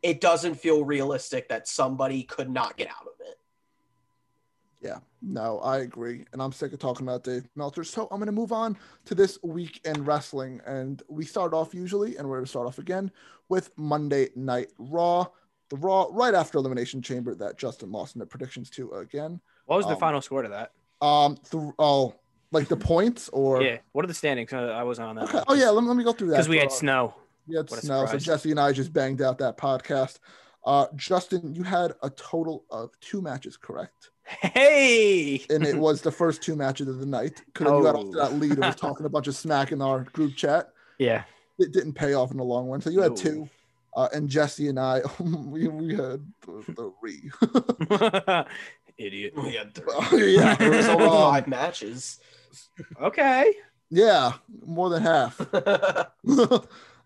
[0.02, 3.35] it doesn't feel realistic that somebody could not get out of it.
[4.86, 6.24] Yeah, no, I agree.
[6.32, 7.82] And I'm sick of talking about Dave Meltzer.
[7.84, 10.60] So I'm going to move on to this week in wrestling.
[10.64, 13.10] And we start off usually, and we're going to start off again
[13.48, 15.26] with Monday Night Raw.
[15.70, 19.40] The Raw right after Elimination Chamber that Justin lost in the predictions to again.
[19.64, 20.72] What was the Um, final score to that?
[21.04, 22.14] Um, th- oh,
[22.52, 23.78] like the points or Yeah.
[23.92, 24.52] What are the standings?
[24.52, 25.24] Uh, I wasn't on that.
[25.24, 25.42] Okay.
[25.48, 26.36] Oh yeah, let me, let me go through that.
[26.36, 27.14] Because we had uh, snow.
[27.48, 28.16] We had What snow, so.
[28.18, 30.20] Jesse and I just banged out that podcast.
[30.64, 35.44] Uh, Justin, you had a total of two matches correct, Hey.
[35.50, 37.42] and it was the first two matches of the night.
[37.46, 38.12] Because you got off Oh.
[38.18, 40.70] that lead and was talking a bunch of smack in our group chat.
[40.98, 41.24] yeah.
[41.58, 43.16] It didn't pay off in the long run, so you had No.
[43.16, 43.48] two.
[43.96, 47.30] Uh, and Jesse and I, we, we had three.
[48.98, 49.32] Idiot.
[49.36, 49.84] We had three.
[49.88, 52.18] Oh, yeah, There was only Um, five matches.
[53.00, 53.54] Okay.
[53.90, 54.34] yeah,
[54.66, 55.40] more than half.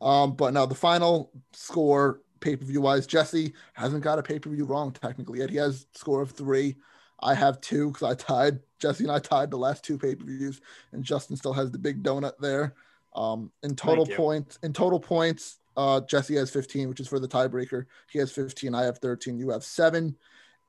[0.00, 4.38] um, but now the final score pay per view wise, Jesse hasn't got a pay
[4.40, 5.50] per view wrong technically yet.
[5.50, 6.76] He has score of three.
[7.22, 8.60] I have two because I tied.
[8.78, 10.60] Jesse and I tied the last two pay per views,
[10.92, 12.74] and Justin still has the big donut there.
[13.14, 17.28] Um, in total points, in total points, uh, Jesse has 15, which is for the
[17.28, 17.86] tiebreaker.
[18.10, 18.74] He has 15.
[18.74, 19.38] I have 13.
[19.38, 20.16] You have seven.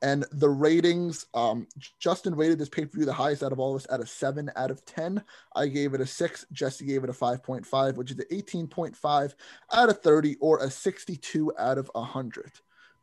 [0.04, 1.68] And the ratings, um,
[2.00, 4.08] Justin rated this pay per view the highest out of all of us at a
[4.08, 5.24] seven out of 10.
[5.56, 6.46] I gave it a six.
[6.52, 9.36] Jesse gave it a 5.5, which is an 18.5
[9.72, 12.52] out of 30 or a 62 out of 100.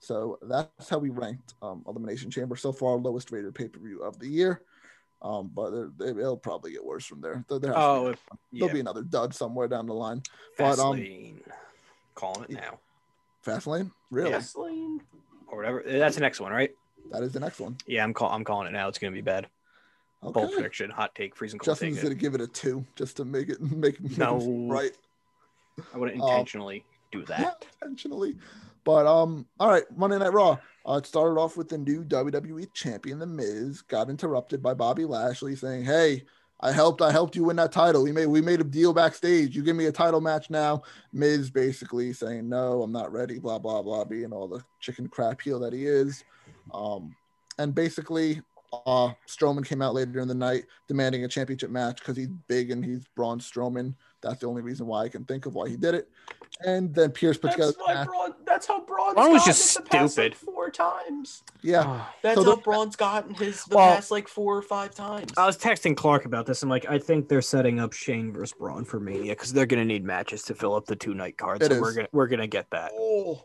[0.01, 4.03] So that's how we ranked um, Elimination Chamber so far, lowest rated pay per view
[4.03, 4.63] of the year.
[5.21, 7.45] Um, but it- it'll probably get worse from there.
[7.49, 8.61] there, there oh, be if, yeah.
[8.61, 10.23] there'll be another dud somewhere down the line.
[10.57, 11.41] but, um, Vaseline.
[12.15, 12.79] Calling it now.
[13.45, 14.31] Fastlane, really?
[14.31, 15.01] Yes, Lane.
[15.47, 15.83] Or whatever.
[15.87, 16.71] That's the next one, right?
[17.11, 17.77] That is the next one.
[17.87, 18.89] Yeah, I'm call I'm calling it now.
[18.89, 19.49] It's gonna be bad.
[20.21, 23.49] Bold prediction, hot take, freezing cold Justin's gonna give it a two just to make
[23.49, 24.39] it make, make No.
[24.41, 24.93] him right.
[25.95, 27.41] I wouldn't um, intentionally do that.
[27.41, 28.37] Not intentionally.
[28.89, 30.57] But um, all right, Monday Night Raw.
[30.89, 35.05] Uh, it started off with the new WWE champion, The Miz, got interrupted by Bobby
[35.05, 36.25] Lashley saying, Hey,
[36.61, 38.03] I helped, I helped you win that title.
[38.03, 39.55] We made we made a deal backstage.
[39.55, 40.85] You give me a title match now.
[41.13, 45.43] Miz basically saying, No, I'm not ready, blah, blah, blah, being all the chicken crap
[45.43, 46.25] heel that he is.
[46.73, 47.15] Um,
[47.59, 48.41] and basically
[48.87, 52.71] uh Strowman came out later in the night demanding a championship match because he's big
[52.71, 53.95] and he's Braun Strowman.
[54.23, 56.09] That's the only reason why I can think of why he did it.
[56.65, 58.05] And then Pearce puts That's together why.
[58.05, 58.35] Braun.
[58.45, 60.35] That's how Braun's Braun was just it past, like, stupid.
[60.37, 61.43] four times.
[61.63, 62.05] Yeah.
[62.23, 65.33] That's So how the- Braun's gotten his the Well- past like four or five times.
[65.37, 66.63] I was texting Clark about this.
[66.63, 69.85] I'm like, I think they're setting up Shane versus Braun for Mania because they're gonna
[69.85, 71.65] need matches to fill up the two night cards.
[71.65, 72.93] It so we're gonna we're gonna get that.
[72.99, 73.45] oh,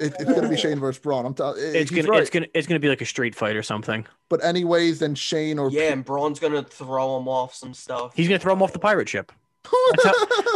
[0.00, 1.26] It, it's gonna be Shane versus Braun.
[1.26, 1.56] I'm telling.
[1.60, 2.20] It's gonna right.
[2.20, 4.06] it's gonna it's gonna be like a street fight or something.
[4.28, 8.12] But anyways, then Shane or yeah, and Braun's gonna throw him off some stuff.
[8.14, 9.32] He's gonna throw him off the pirate ship.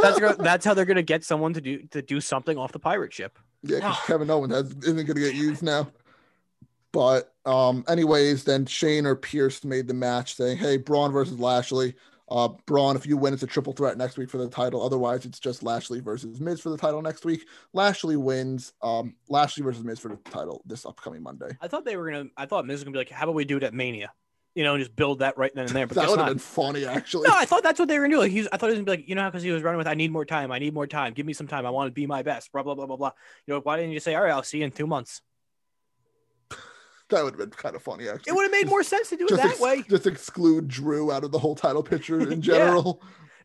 [0.02, 2.78] That's gonna- that's how they're gonna get someone to do to do something off the
[2.78, 3.38] pirate ship.
[3.62, 5.88] yeah, because Kevin Owens has, isn't gonna get used now.
[6.92, 11.94] But um, anyways, then Shane or Pearce made the match saying, "Hey, Braun versus Lashley.
[12.28, 14.82] Uh, Braun, if you win, it's a triple threat next week for the title.
[14.82, 17.46] Otherwise, it's just Lashley versus Miz for the title next week.
[17.74, 18.72] Lashley wins.
[18.82, 21.50] Um, Lashley versus Miz for the title this upcoming Monday.
[21.60, 22.28] I thought they were gonna.
[22.36, 24.12] I thought Miz was gonna be like, how about we do it at Mania?
[24.54, 25.86] You know, and just build that right then and there.
[25.86, 27.28] But that would have been funny, actually.
[27.28, 28.20] No, I thought that's what they were gonna do.
[28.20, 29.78] Like, he's, I thought he was gonna be like, you know, because he was running
[29.78, 31.88] with, I need more time, I need more time, give me some time, I want
[31.88, 33.12] to be my best, blah blah blah blah blah.
[33.46, 35.22] You know, why didn't you say, all right, I'll see you in two months?
[37.08, 38.30] that would have been kind of funny, actually.
[38.30, 39.82] It would have made more sense to do it that ex- way.
[39.88, 42.82] just exclude Drew out of the whole title picture in Yeah.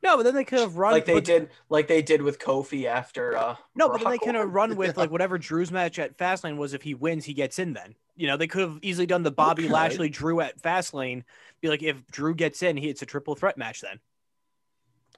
[0.01, 0.13] General.
[0.15, 2.39] No, but then they could have run like they but- did, like they did with
[2.39, 3.36] Kofi after.
[3.38, 6.17] uh No, but then they Brock could have run with like whatever Drew's match at
[6.17, 6.73] Fastlane was.
[6.73, 7.73] If he wins, he gets in.
[7.73, 9.73] Then you know they could have easily done the Bobby Okay.
[9.73, 11.23] Lashley Drew at Fastlane.
[11.62, 13.81] Be like, if Drew gets in, he it's a triple threat match.
[13.81, 13.99] Then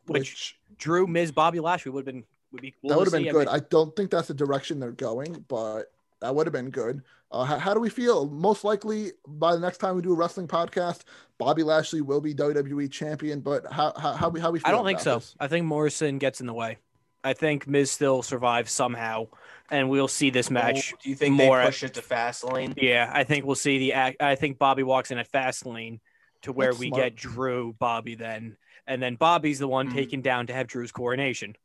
[0.06, 2.72] which, Which Drew, Miz, Bobby Lashley would have been would be.
[2.82, 3.30] cool that would have been see.
[3.30, 3.48] I good.
[3.48, 7.04] mean, I don't think that's the direction they're going, but That would have been good.
[7.32, 8.28] Uh, how, how do we feel?
[8.28, 11.02] Most likely by the next time we do a wrestling podcast,
[11.38, 13.40] Bobby Lashley will be WWE champion.
[13.42, 15.16] But how how how we how we feel I don't think so.
[15.20, 15.36] this?
[15.40, 16.78] I think Morrison gets in the way.
[17.24, 19.28] I think Miz still survives somehow,
[19.70, 20.94] and we'll see this match.
[20.94, 22.74] Oh, do you think more they at- push it to fast lane?
[22.78, 23.94] Yeah, I think we'll see the.
[24.20, 26.00] I think Bobby walks in at Fastlane
[26.44, 27.04] to where That's we smart.
[27.04, 29.94] get Drew, Bobby then, and then Bobby's the one Mhm.
[29.94, 31.56] taken down to have Drew's coronation.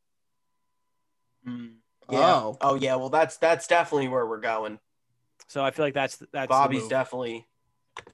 [1.47, 1.75] Mm,
[2.11, 2.19] Yeah.
[2.19, 2.57] Oh.
[2.61, 2.75] Oh.
[2.75, 2.95] yeah.
[2.95, 4.79] Well, that's that's definitely where we're going.
[5.47, 7.45] So I feel like that's that's Bobby's definitely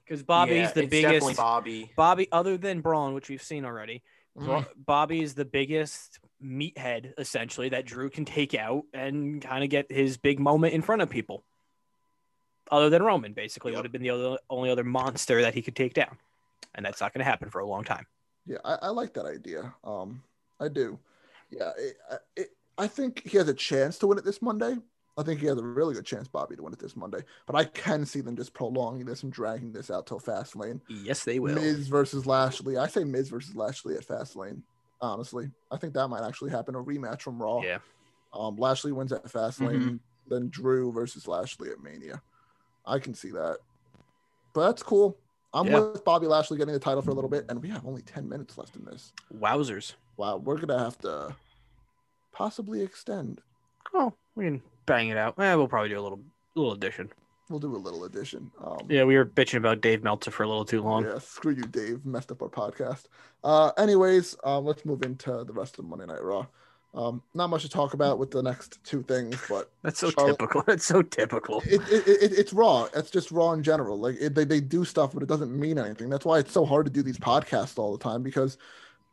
[0.04, 1.36] because Bobby's yeah, the it's biggest.
[1.36, 1.92] Bobby.
[1.96, 4.02] Bobby, other than Braun, which we've seen already,
[4.36, 4.66] Bra- Mm.
[4.76, 9.90] Bobby is the biggest meathead essentially that Drew can take out and kind of get
[9.90, 11.44] his big moment in front of people.
[12.70, 13.78] Other than Roman, basically, Yep.
[13.78, 16.16] would have been the other, only other monster that he could take down,
[16.74, 18.06] and that's not going to happen for a long time.
[18.46, 19.74] Yeah, I, I like that idea.
[19.84, 20.22] Um,
[20.58, 20.98] I do.
[21.50, 21.96] Yeah, it,
[22.36, 24.76] it, I think he has a chance to win it this Monday.
[25.18, 27.18] I think he has a really good chance, Bobby, to win it this Monday.
[27.46, 30.80] But I can see them just prolonging this and dragging this out till Fastlane.
[30.88, 31.54] Yes, they will.
[31.54, 32.78] Miz versus Lashley.
[32.78, 34.62] I say Miz versus Lashley at Fastlane.
[35.02, 36.74] Honestly, I think that might actually happen.
[36.76, 37.60] A rematch from Raw.
[37.60, 37.78] Yeah.
[38.32, 39.98] Um, Lashley wins at Fastlane,
[40.28, 42.22] then Drew versus Lashley at Mania.
[42.86, 43.58] I can see that.
[44.54, 45.18] But that's cool.
[45.52, 45.80] I'm Yeah.
[45.80, 48.26] with Bobby Lashley getting the title for a little bit, and we have only 10
[48.26, 49.12] minutes left in this.
[49.38, 49.92] Wowzers.
[50.16, 51.34] Wow, we're gonna have to
[52.32, 53.42] possibly extend.
[53.92, 55.38] Oh, I can bang it out.
[55.38, 56.20] Eh, we'll probably do a little
[56.54, 57.10] little addition.
[57.48, 58.50] We'll do a little addition.
[58.64, 61.04] Um, Yeah, we were bitching about Dave Meltzer for a little too long.
[61.04, 62.04] Yeah, screw you, Dave.
[62.06, 63.04] Messed up our podcast.
[63.44, 66.46] Uh, anyways, um, let's move into the rest of Monday Night Raw.
[66.94, 70.38] Um, not much to talk about with the next two things, but That's so Charlotte-
[70.38, 70.62] typical.
[70.66, 71.62] That's so typical.
[71.66, 72.86] it, it, it, it's raw.
[72.94, 73.98] It's just raw in general.
[73.98, 76.10] Like it, they, they do stuff, but it doesn't mean anything.
[76.10, 78.58] That's why it's so hard to do these podcasts all the time because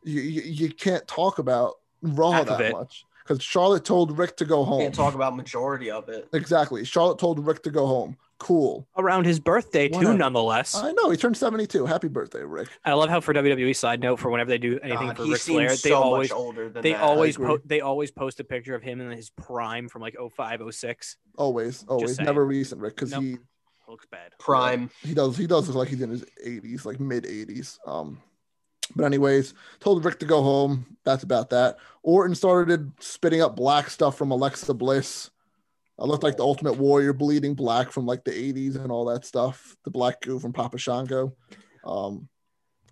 [0.04, 3.04] you you, you can't talk about raw Half that much.
[3.30, 4.80] Because Charlotte told Ric to go home.
[4.80, 6.26] Can't talk about majority of it.
[6.32, 6.84] Exactly.
[6.84, 8.16] Charlotte told Ric to go home.
[8.38, 8.88] Cool.
[8.96, 10.14] Around his birthday too, Whatever.
[10.18, 10.74] nonetheless.
[10.74, 11.86] I know he turned 72.
[11.86, 12.66] Happy birthday, Ric.
[12.84, 15.30] I love how for WWE side note for whenever they do anything God, for he
[15.32, 17.02] Ric seems Flair, they so always much older than they that.
[17.02, 17.46] always agree.
[17.46, 21.16] po- they always post a picture of him in his prime from like 05, 06.
[21.38, 22.24] Always, always, saying.
[22.26, 23.22] never recent Ric because Nope.
[23.22, 23.36] he
[23.86, 24.32] Looks bad.
[24.40, 24.90] prime.
[25.02, 27.78] he does he does look like he's in his 80s, like mid 80s.
[27.86, 28.20] Um,
[28.96, 30.96] but anyways, told Ric to go home.
[31.04, 31.76] That's about that.
[32.02, 35.30] Orton started spitting up black stuff from Alexa Bliss.
[35.98, 39.24] I looked like the Ultimate Warrior, bleeding black from like the 80s and all that
[39.26, 39.76] stuff.
[39.84, 41.34] The black goo from Papa Shango.
[41.84, 42.26] Um,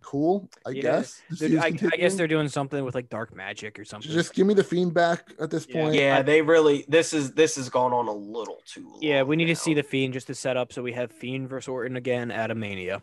[0.03, 0.83] cool, I Yeah.
[0.83, 1.23] guess.
[1.31, 4.11] This They're- I, I guess they're doing something with like dark magic or something.
[4.11, 5.83] just give me the fiend back at this Yeah.
[5.83, 5.95] point.
[5.95, 6.85] Yeah, they really.
[6.89, 8.99] This is this has gone on a little too long.
[9.03, 9.55] yeah, we need now.
[9.55, 12.31] to see the Fiend just to set up so we have Fiend versus Orton again
[12.31, 13.03] at a Mania.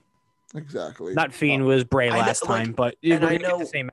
[0.54, 1.14] Exactly.
[1.14, 3.66] Not Fiend was Bray I know- last like- time, but and we're I know- the
[3.66, 3.90] same.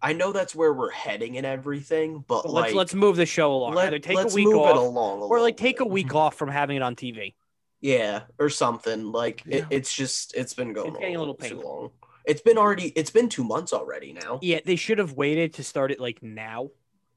[0.00, 3.26] I know that's where we're heading and everything, but But like, let's let's move the
[3.26, 3.74] show along.
[3.74, 5.80] let, Either take us a week move it off, along, a or like little take
[5.80, 5.92] a bit.
[5.92, 7.34] week off from having it on TV.
[7.80, 9.10] Yeah, or something.
[9.10, 9.56] Like Yeah.
[9.58, 11.80] it, it's just it's been going It's getting a a little little too painful.
[11.80, 11.90] long.
[12.26, 12.88] It's been already.
[12.90, 14.38] It's been two months already now.
[14.40, 16.70] Yeah, they should have waited to start it like now.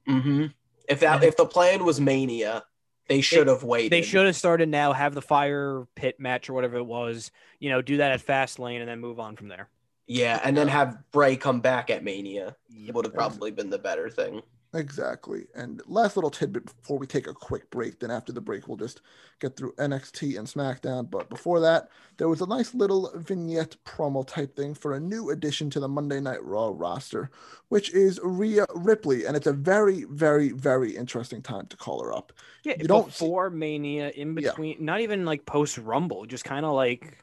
[0.08, 0.46] Mm-hmm.
[0.88, 2.64] If that if the plan was Mania,
[3.08, 3.92] they should have waited.
[3.92, 7.30] They should have started now, have the fire pit match or whatever it was.
[7.58, 9.68] You know, do that at Fastlane and then move on from there.
[10.06, 12.56] Yeah, and then have Bray come back at Mania.
[12.70, 14.42] It Would have probably been the better thing.
[14.74, 15.46] Exactly.
[15.54, 18.00] And last little tidbit before we take a quick break.
[18.00, 19.02] Then after the break, we'll just
[19.38, 21.10] get through NXT and SmackDown.
[21.10, 25.28] But before that, there was a nice little vignette promo type thing for a new
[25.30, 27.30] addition to the Monday Night Raw roster,
[27.68, 29.26] which is Rhea Ripley.
[29.26, 32.32] And it's a very, very, very interesting time to call her up.
[32.64, 34.50] Yeah, You don't see- before Mania, in Yeah.
[34.50, 37.22] between, not even like post Rumble, just kind of like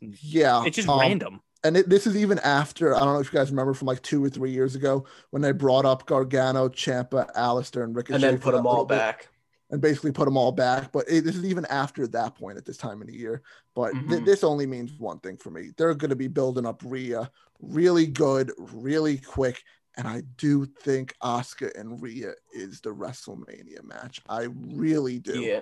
[0.00, 0.64] Yeah.
[0.66, 1.40] it's just um, random.
[1.62, 4.02] And it, this is even after I don't know if you guys remember from like
[4.02, 8.22] two or three years ago when they brought up Gargano, Ciampa, Aleister, and Ricochet, And
[8.22, 8.98] then put them all little bit.
[8.98, 9.28] back.
[9.70, 10.90] and basically put them all back.
[10.90, 13.42] But it, this is even after that point at this time of the year.
[13.74, 14.24] But th- Mhm.
[14.24, 18.06] this only means one thing for me: they're going to be building up Rhea really
[18.06, 19.62] good, really quick.
[19.98, 24.22] And I do think Asuka and Rhea is the WrestleMania match.
[24.28, 25.40] I really do.
[25.40, 25.60] Yeah.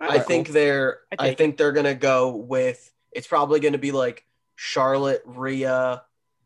[0.00, 3.92] I I think they're I I, think they're gonna go with it's probably gonna be
[3.92, 4.24] like
[4.56, 6.02] Charlotte, Rhea,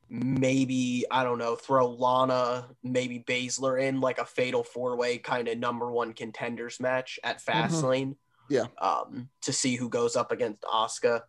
[0.09, 5.49] maybe I don't know, throw Lana, maybe Baszler in like a fatal four way kind
[5.49, 8.17] of number one contenders match at Fastlane.
[8.49, 8.67] Yeah.
[8.81, 11.23] Um, to see who goes up against Asuka.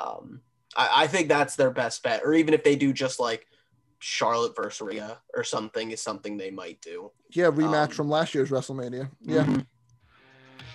[0.00, 0.40] Um,
[0.76, 2.22] I, I think that's their best bet.
[2.24, 3.46] Or even if they do just like
[4.00, 7.12] Charlotte versus Rhea or something is something they might do.
[7.30, 9.10] Yeah, rematch Um, from last year's WrestleMania.
[9.20, 9.44] Yeah.
[9.44, 9.66] Mhm.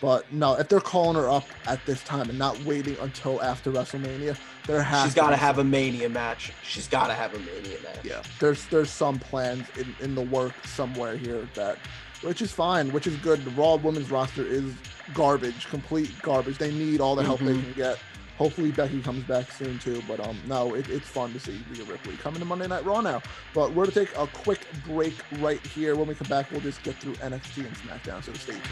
[0.05, 3.71] But no, if they're calling her up at this time and not waiting until after
[3.71, 4.37] WrestleMania,
[4.67, 6.53] there has She's got to have a mania match.
[6.61, 8.03] She's got to have a mania match.
[8.03, 8.21] yeah.
[8.39, 11.79] There's there's some plans in, in the work somewhere here that,
[12.21, 13.43] which is fine, which is good.
[13.45, 14.75] The Raw women's roster is
[15.15, 16.59] garbage, complete garbage.
[16.59, 17.63] They need all the help they Mhm.
[17.63, 17.97] can get.
[18.37, 20.03] Hopefully Becky comes back soon too.
[20.07, 23.01] But um, no, it, it's fun to see Rhea Ripley coming to Monday Night Raw
[23.01, 23.23] now.
[23.55, 25.95] But we're gonna take a quick break right here.
[25.95, 28.23] When we come back, we'll just get through NXT and SmackDown.
[28.23, 28.63] So stay tuned.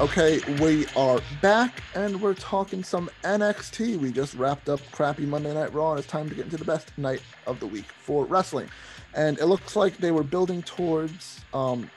[0.00, 3.96] Okay, we are back and we're talking some NXT.
[3.96, 6.64] We just wrapped up crappy Monday Night Raw and it's time to get into the
[6.64, 8.70] best night of the week for wrestling.
[9.14, 11.90] And it looks like they were building towards um,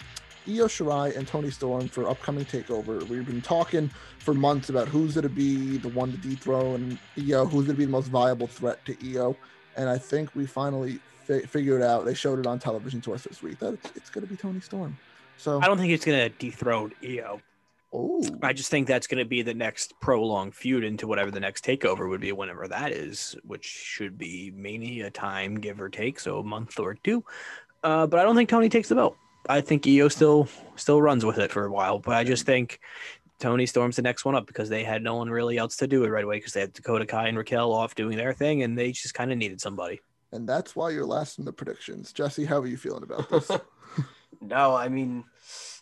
[0.47, 3.07] Io Shirai and Toni Storm for upcoming takeover.
[3.07, 7.45] We've been talking for months about who's going to be the one to dethrone Io,
[7.45, 9.37] who's going to be the most viable threat to Io.
[9.77, 13.25] And I think we finally fi- figured out, they showed it on television to us
[13.25, 14.97] this week, that it's, it's going to be Toni Storm.
[15.37, 17.41] So, I don't think it's gonna dethrone Io.
[17.93, 21.65] Oh, I just think that's gonna be the next prolonged feud into whatever the next
[21.65, 26.39] takeover would be, whenever that is, which should be Mania time, give or take, so
[26.39, 27.23] a month or two.
[27.84, 29.17] Uh, but I don't think Toni takes the belt.
[29.49, 32.80] I think Io still still runs with it for a while, but I just think
[33.39, 36.04] Toni Storm's the next one up because they had no one really else to do
[36.06, 38.77] it right away because they had Dakota Kai and Raquel off doing their thing, and
[38.77, 39.99] they just kind of needed somebody.
[40.32, 42.13] and that's why you're last in the predictions.
[42.13, 43.51] Jesse, how are you feeling about this?
[44.43, 45.23] No, I mean,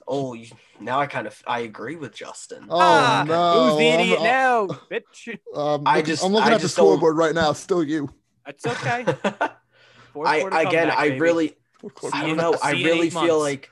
[0.10, 0.48] oh, you,
[0.82, 2.66] now I kind of I agree with Justin.
[2.70, 3.70] Oh, Ah, no.
[3.70, 5.40] Who's the I'm- idiot uh, now, bitch?
[5.56, 7.54] Um, I just I'm looking I at the just don't- scoreboard right now.
[7.54, 8.10] Still you.
[8.46, 9.06] That's okay.
[10.26, 10.52] I again,
[10.90, 11.20] comeback, I baby.
[11.22, 11.58] really,
[12.12, 12.58] I you don't know.
[12.64, 13.44] I see you in really feel months.
[13.44, 13.72] like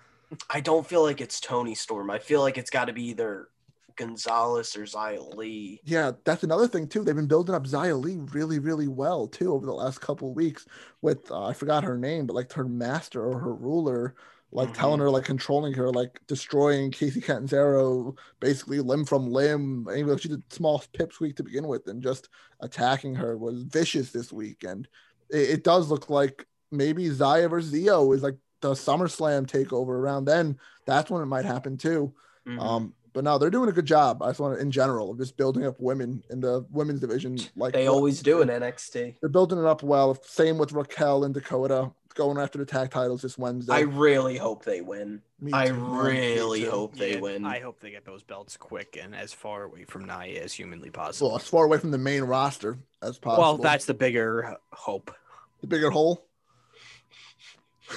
[0.50, 2.10] I don't feel like it's Toni Storm.
[2.12, 3.50] I feel like it's got to be either
[3.96, 5.82] Gonzalez or Xia Li.
[5.84, 7.04] Yeah, that's another thing too.
[7.04, 10.36] They've been building up Xia Li really, really well too over the last couple of
[10.36, 10.66] weeks.
[11.02, 14.14] With uh, I forgot her name, but like her master or her ruler,
[14.52, 14.74] like Mhm.
[14.76, 19.88] telling her, like controlling her, like destroying Kacy Catanzaro, basically limb from limb.
[19.92, 22.30] Even though she did small pipsqueak to begin with, and just
[22.62, 24.64] attacking her was vicious this week.
[24.64, 24.88] And
[25.30, 30.26] it, it does look like maybe Xia versus Io is like the SummerSlam takeover around
[30.26, 30.58] then.
[30.86, 32.14] That's when it might happen too.
[32.48, 32.60] Mhm.
[32.60, 34.22] Um, but no, they're doing a good job.
[34.22, 37.38] I just want to, in general, of just building up women in the women's division.
[37.56, 39.18] Like they always do in NXT.
[39.20, 40.16] They're building it up well.
[40.24, 43.74] Same with Raquel and Dakota going after the tag titles this Wednesday.
[43.74, 45.22] I really hope they win.
[45.40, 47.46] Me I really hope they Yeah, win.
[47.46, 50.90] I hope they get those belts quick and as far away from Nia as humanly
[50.90, 51.30] possible.
[51.30, 53.44] Well, as far away from the main roster as possible.
[53.44, 55.16] Well, that's the bigger hope.
[55.62, 56.26] the bigger hole.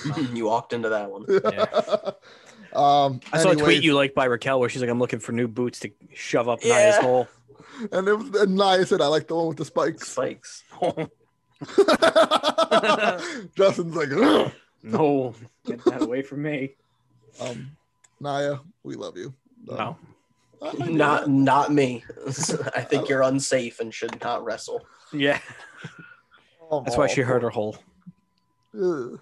[0.32, 1.24] you walked into that one.
[2.72, 5.32] um, I saw a tweet you liked by Raquel where she's like, "I'm looking for
[5.32, 6.74] new boots to shove up Yeah.
[6.76, 7.26] Nia's hole."
[7.90, 10.62] and it was and Nia said, "I like the one with the spikes." Spikes.
[13.54, 15.34] Justin's like, "Ugh." no,
[15.66, 16.74] get that away from me.
[17.40, 17.70] um,
[18.20, 19.34] Nia, we love you.
[19.70, 19.96] Um, No,
[20.62, 20.86] I- I.
[20.88, 22.04] Not not me.
[22.74, 24.84] I think you're unsafe and should not wrestle.
[25.12, 25.38] yeah,
[26.84, 27.76] that's why she hurt her hole.
[28.80, 29.18] Ugh.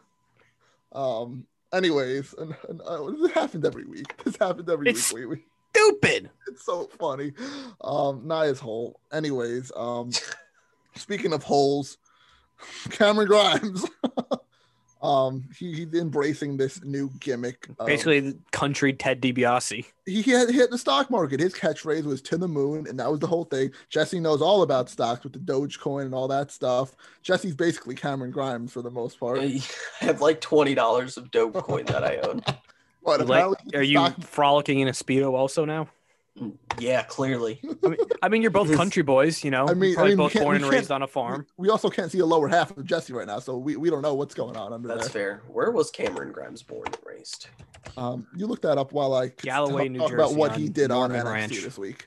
[0.93, 1.47] Um.
[1.73, 4.17] Anyways, and, and uh, this happens every week.
[4.25, 5.21] This happens every It's- week.
[5.29, 5.45] We, we,
[5.77, 6.31] Stupid.
[6.49, 7.33] it's so funny.
[7.83, 8.27] Um.
[8.27, 8.99] Nia's hole.
[9.13, 9.71] Anyways.
[9.77, 10.11] Um.
[10.97, 11.99] speaking of holes,
[12.91, 13.85] Cameron Grimes.
[15.03, 15.45] um.
[15.57, 17.69] He, he's embracing this new gimmick.
[17.79, 19.85] of- Basically, country Ted DiBiase.
[20.07, 21.39] he had hit the stock market.
[21.41, 23.71] His catchphrase was "to the moon," and that was the whole thing.
[23.91, 26.97] Jesse knows all about stocks with the Dogecoin and all that stuff.
[27.23, 29.39] Jesse's basically Cameron Grimes for the most part.
[29.41, 29.61] I
[30.01, 32.43] have like twenty dollars of Dogecoin that I own.
[33.05, 35.89] But Like, are you stock- frolicking in a speedo also now?
[36.79, 37.61] Yeah, clearly.
[37.85, 39.67] I mean, I mean, you're both country boys, you know.
[39.69, 41.47] I mean- I probably mean, both born and raised on a farm.
[41.57, 44.03] We also can't see the lower half of Jesse right now, so we, we don't
[44.03, 44.97] know what's going on under there.
[44.97, 45.41] That's there.
[45.41, 45.53] fair.
[45.53, 47.49] Where was Cameron Grimes born and raised?
[47.97, 50.91] Um, you look that up while I Galloway, talk, New talk about what he did
[50.91, 51.63] on Norman NXT Ranch.
[51.63, 52.07] this week.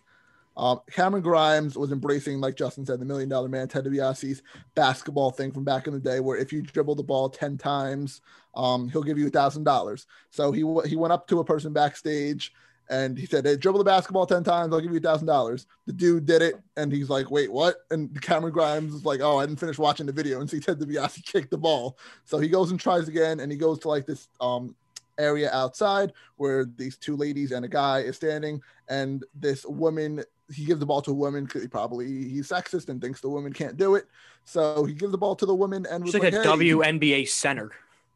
[0.57, 4.41] Um, Cameron Grimes was embracing, like Justin said, the Million Dollar Man, Ted DiBiase's
[4.75, 8.21] basketball thing from back in the day, where if you dribble the ball ten times,
[8.55, 10.07] um, he'll give you a thousand dollars.
[10.29, 12.53] So he he went up to a person backstage
[12.91, 15.65] and he said, "Hey, dribble the basketball ten times, I'll give you a thousand dollars."
[15.87, 19.39] The dude did it, and he's like, "Wait, what?" And Cameron Grimes is like, "Oh,
[19.39, 21.97] I didn't finish watching the video," and see Ted DiBiase kick the ball.
[22.25, 24.75] So he goes and tries again, and he goes to like this um
[25.17, 30.65] area outside where these two ladies and a guy is standing, and this woman he
[30.65, 33.53] gives the ball to a woman because he probably he's sexist and thinks the woman
[33.53, 34.05] can't do it.
[34.43, 37.29] So he gives the ball to the woman and was She's like a "Hey." WNBA
[37.29, 37.71] center.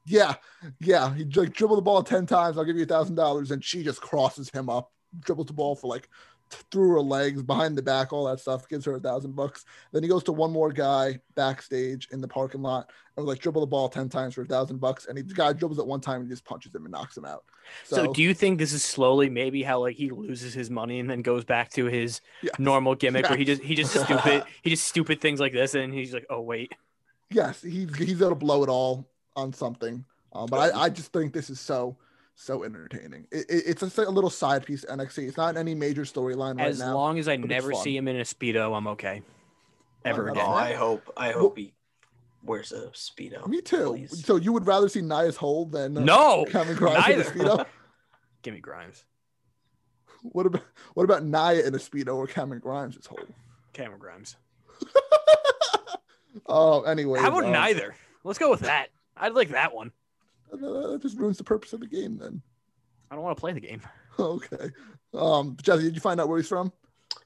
[0.06, 0.36] Yeah,
[0.80, 1.14] yeah.
[1.16, 2.58] He like dribble the ball ten times.
[2.58, 5.76] I'll give you a thousand dollars, and she just crosses him up, dribbles the ball
[5.76, 6.10] for like
[6.72, 8.70] through her legs, behind the back, all that stuff.
[8.70, 9.66] Gives her a thousand bucks.
[9.92, 13.62] Then he goes to one more guy backstage in the parking lot and like dribble
[13.62, 15.08] the ball ten times for a thousand bucks.
[15.08, 17.18] And he, the guy dribbles it one time and he just punches him and knocks
[17.18, 17.46] him out.
[17.84, 21.10] So, do you think this is slowly maybe how like he loses his money and
[21.10, 22.54] then goes back to his Yes.
[22.60, 25.92] normal gimmick where he just he just stupid he just stupid things like this and
[25.92, 26.74] he's like oh wait
[27.32, 30.06] yes, he's he's gonna blow it all on something.
[30.34, 31.98] Um, but I, I just think this is so
[32.36, 33.28] so entertaining.
[33.32, 35.28] It, it, it's just like a little side piece of NXT.
[35.28, 36.88] It's not any major storyline right as now.
[36.90, 39.22] As long as I never see him in a speedo I'm okay
[40.04, 41.10] ever Oh, again Oh, I hope.
[41.16, 41.74] I hope he
[42.44, 43.48] wears a speedo.
[43.48, 43.92] Me too.
[43.92, 44.26] please.
[44.26, 47.66] So you would rather see Nia's hole than uh, no Cameron Grimes in a speedo?
[48.42, 49.06] give me Grimes
[50.22, 50.64] What about
[50.94, 53.20] what about Nia in a speedo or Cameron Grimes' hole?
[53.74, 54.36] Cameron Grimes
[56.48, 57.22] Oh, anyway.
[57.22, 59.92] how about um, neither let's go with that I'd like that one
[60.52, 62.42] That just ruins the purpose of the game then.
[63.10, 63.82] I don't want to play the game
[64.20, 64.70] Okay.
[65.14, 66.72] Um, Jesse, did you find out where he's from?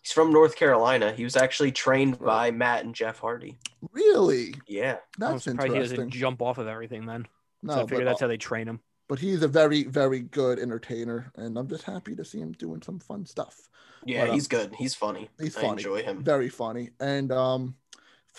[0.02, 1.12] He's from North Carolina.
[1.12, 3.58] He was actually trained by Matt and Jeff Hardy.
[3.92, 4.54] Really?
[4.68, 4.98] Yeah.
[5.22, 7.28] I'm That's surprised he doesn't jump off of everything then
[7.64, 8.80] No, so I figure but, that's uh, how they train him
[9.10, 12.82] but he's a very, very good entertainer, and I'm just happy to see him doing
[12.82, 13.68] some fun stuff.
[14.06, 14.76] Yeah, But, um, he's good.
[14.78, 15.30] He's funny.
[15.40, 15.74] he's I funny.
[15.74, 16.24] enjoy him.
[16.24, 16.92] Very funny.
[17.00, 17.76] And um,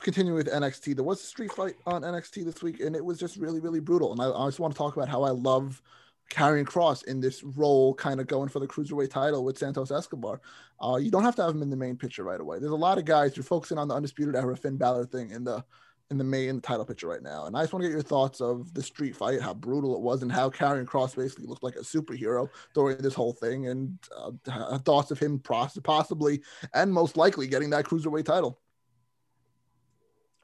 [0.01, 3.19] continuing with NXT, there was a street fight on NXT this week, and it was
[3.19, 4.13] just really, really brutal.
[4.13, 5.83] And I, I just want to talk about how I love
[6.31, 10.41] Karrion Kross in this role, kind of going for the cruiserweight title with Santos Escobar.
[10.81, 12.59] Uh, you don't have to have him in the main picture right away.
[12.59, 15.45] There's a lot of guys you're focusing on the undisputed era Finn Balor thing in
[15.45, 15.65] the
[16.11, 17.47] in the main title picture right now.
[17.47, 20.01] And I just want to get your thoughts of the street fight, how brutal it
[20.01, 23.97] was, and how Karrion Kross basically looked like a superhero during this whole thing, and
[24.17, 26.43] uh, thoughts of him poss- possibly
[26.75, 28.59] and most likely getting that cruiserweight title.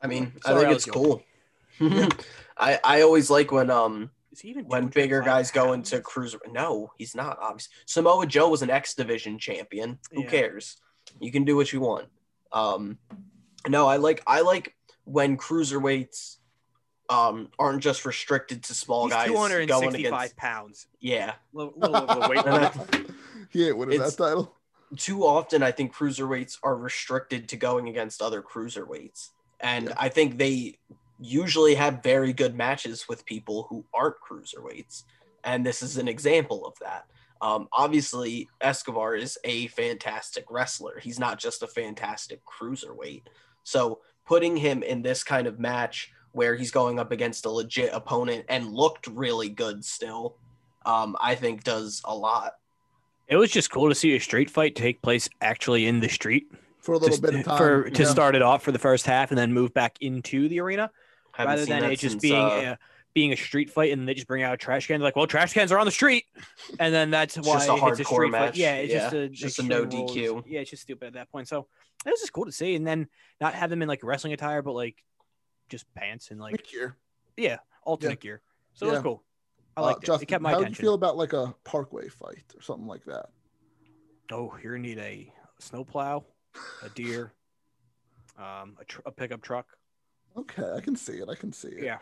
[0.03, 1.23] I mean, Sorry, I think I it's was cool.
[2.59, 6.39] I I always like when um is he even when bigger guys go into cruiser.
[6.51, 7.39] No, he's not.
[7.41, 9.99] Obviously, Samoa Joe was an X Division champion.
[10.13, 10.31] Who Yeah.
[10.31, 10.77] cares?
[11.21, 12.09] You can do what you want.
[12.53, 12.99] Um,
[13.69, 14.75] no, I like I like
[15.05, 16.37] when cruiserweights
[17.09, 20.37] um aren't just restricted to small He's guys going 265 against.
[20.37, 20.87] pounds.
[21.01, 22.73] Yeah, Little, little over weight limit.
[23.51, 24.55] he It's- that title.
[24.97, 29.31] too often I think cruiserweights are restricted to going against other cruiserweights.
[29.61, 29.93] And.
[29.97, 30.79] I think they
[31.19, 35.05] usually have very good matches with people who aren't cruiserweights.
[35.45, 37.07] And this is an example of that.
[37.41, 40.99] Um, obviously, Escobar is a fantastic wrestler.
[40.99, 43.23] He's not just a fantastic cruiserweight.
[43.63, 47.91] So putting him in this kind of match where he's going up against a legit
[47.93, 50.37] opponent and looked really good still,
[50.85, 52.55] um, I think does a lot.
[53.29, 56.47] It was just cool to see a street fight take place actually in the street
[56.87, 57.59] for a little to, bit of time.
[57.59, 58.09] for to yeah.
[58.09, 60.91] start it off for the first half and then move back into the arena
[61.33, 62.79] Haven't rather than that it just since, being uh, a,
[63.13, 65.01] being a street fight and they just bring out a trash can.
[65.01, 66.25] They're like, well, trash cans are on the street,
[66.79, 68.41] and then that's It's why just a it's a hardcore street fight.
[68.41, 68.57] match.
[68.57, 70.45] Yeah, it's just a it's just a no Extreme DQ.
[70.47, 71.49] Yeah, it's just stupid at that point.
[71.49, 71.67] So
[72.07, 73.09] it was just cool to see, and then
[73.41, 75.03] not have them in like wrestling attire, but like
[75.69, 76.97] just pants and like Mid year.
[77.37, 78.41] yeah, alternate gear.
[78.75, 79.25] So it was cool.
[79.77, 80.03] I Uh, it.
[80.03, 80.83] Justin, It kept my how do you attention.
[80.83, 83.27] feel about like a Parkway fight or something like that?
[84.31, 86.25] Oh, you're gonna need a snowplow,
[86.83, 87.33] a deer,
[88.39, 89.67] um, a, tr- a pickup truck.
[90.37, 91.29] Okay, I can see it.
[91.29, 91.85] I can see it.
[91.85, 91.99] Yeah.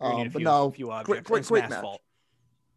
[0.00, 1.72] Um, but few, no, few great- great- great match.
[1.72, 2.00] asphalt.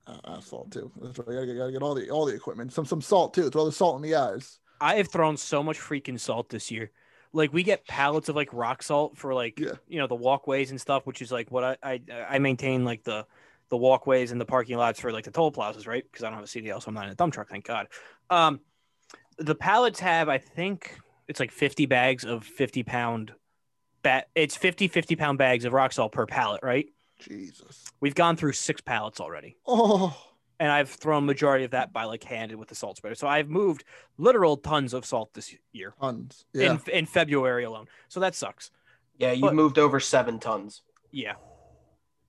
[0.08, 0.92] Uh, asphalt too.
[1.02, 1.28] That's right.
[1.30, 2.74] You gotta, get- gotta get all the all the equipment.
[2.74, 3.50] Some some salt too.
[3.50, 4.60] Throw the salt in the eyes.
[4.82, 6.92] I have thrown so much freaking salt this year.
[7.34, 9.74] Like we get pallets of like rock salt for like Yeah.
[9.88, 12.02] you know the walkways and stuff, which is like what I I,
[12.32, 13.26] I maintain like the
[13.70, 16.04] the walkways and the parking lots for like the toll plazas, right?
[16.12, 17.88] Because I don't have a CDL, so I'm not in a dump truck, thank God.
[18.30, 18.60] Um,
[19.44, 23.34] the pallets have I think it's like 50 bags of 50 pound
[24.04, 24.28] bat.
[24.36, 26.88] It's 50 50 pound bags of rock salt per pallet, right?
[27.20, 27.86] Jesus.
[28.00, 29.56] We've gone through six pallets already.
[29.68, 30.16] Oh,
[30.60, 33.16] and I've thrown majority of that by like handed with the salt spreader.
[33.16, 33.84] So I've moved
[34.18, 36.46] literal tons of salt this year tons.
[36.54, 36.74] Yeah.
[36.74, 37.88] in in February alone.
[38.10, 38.72] So that sucks.
[39.18, 40.82] Yeah, you But- moved over seven tons.
[41.12, 41.34] Yeah.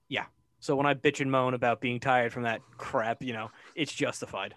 [0.08, 0.26] Yeah.
[0.60, 3.92] So when I bitch and moan about being tired from that crap, you know, it's
[3.92, 4.54] justified.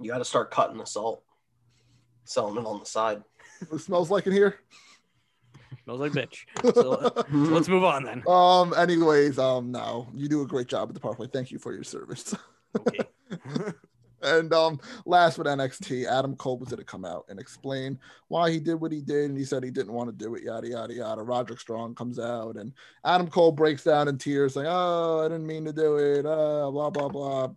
[0.00, 1.24] You got to start cutting the salt,
[2.28, 3.22] selling it on the side.
[3.72, 4.56] it smells like in here.
[5.84, 6.44] Smells like bitch.
[6.74, 8.22] So, uh, so let's move on then.
[8.28, 8.74] um.
[8.76, 9.72] Anyways, um.
[9.72, 11.26] No, you do a great job at the Parkway.
[11.32, 12.34] Thank you for your service.
[12.78, 13.00] Okay.
[14.22, 18.50] And um, last with NXT, Adam Cole was going to come out and explain why
[18.50, 20.42] he did what he did, and he said he didn't want to do it.
[20.42, 21.22] Yada yada yada.
[21.22, 22.72] Roderick Strong comes out, and
[23.04, 26.68] Adam Cole breaks down in tears, like, "Oh, I didn't mean to do it." Uh,
[26.70, 27.48] blah blah blah.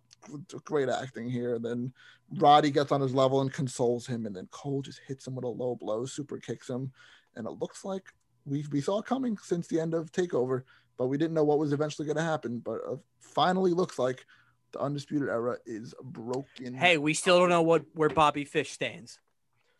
[0.64, 1.58] Great acting here.
[1.58, 1.92] then
[2.36, 5.44] Roddy gets on his level and consoles him, and then Cole just hits him with
[5.44, 6.92] a low blow, super kicks him,
[7.36, 8.04] and it looks like
[8.44, 10.62] we we saw it coming since the end of Takeover,
[10.96, 12.58] but we didn't know what was eventually going to happen.
[12.58, 14.24] But uh, finally, looks like
[14.72, 16.74] The undisputed era is broken.
[16.74, 19.20] Hey, we still don't know what where Bobby Fish stands.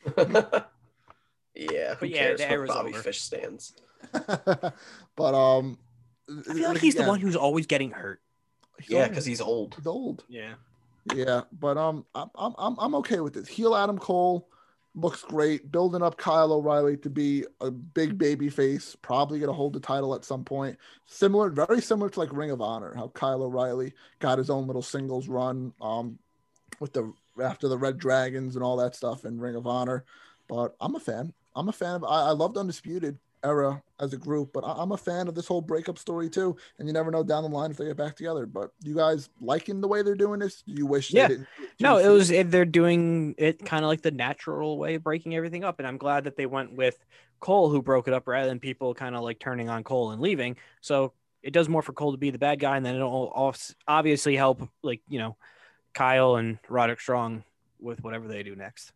[1.54, 3.02] yeah, who But yeah, cares the where era's Bobby over.
[3.02, 3.74] Fish stands?
[5.16, 5.78] but um,
[6.28, 8.20] I feel like he's the one who's always getting hurt.
[8.82, 9.74] He's Yeah, because he's old.
[9.76, 10.24] he's old.
[10.28, 10.54] Yeah.
[11.14, 13.48] Yeah, but um, I'm I'm I'm I'm okay with this.
[13.48, 14.48] Heel Adam Cole
[14.94, 18.96] looks great, building up Kyle O'Reilly to be a big baby face.
[19.02, 20.78] Probably gonna hold the title at some point.
[21.06, 24.82] Similar, very similar to like Ring of Honor, how Kyle O'Reilly got his own little
[24.82, 26.18] singles run um
[26.78, 27.12] with the
[27.42, 30.04] after the Red Dragons and all that stuff in Ring of Honor.
[30.48, 31.32] But I'm a fan.
[31.56, 32.04] I'm a fan of.
[32.04, 35.46] I, I loved Undisputed era as a group, but I, I'm a fan of this
[35.46, 36.56] whole breakup story too.
[36.78, 38.46] And you never know down the line if they get back together.
[38.46, 40.62] But you guys liking the way they're doing this?
[40.62, 41.10] Do you wish?
[41.10, 41.28] they Yeah.
[41.28, 41.48] didn't
[41.80, 45.34] No, it was it, they're doing it kind of like the natural way of breaking
[45.34, 47.04] everything up, and I'm glad that they went with
[47.40, 50.22] Cole, who broke it up, rather than people kind of like turning on Cole and
[50.22, 50.56] leaving.
[50.80, 51.12] So
[51.42, 53.54] it does more for Cole to be the bad guy, and then it'll
[53.88, 55.36] obviously help, like you know,
[55.92, 57.42] Kyle and Roderick Strong
[57.80, 58.92] with whatever they do next.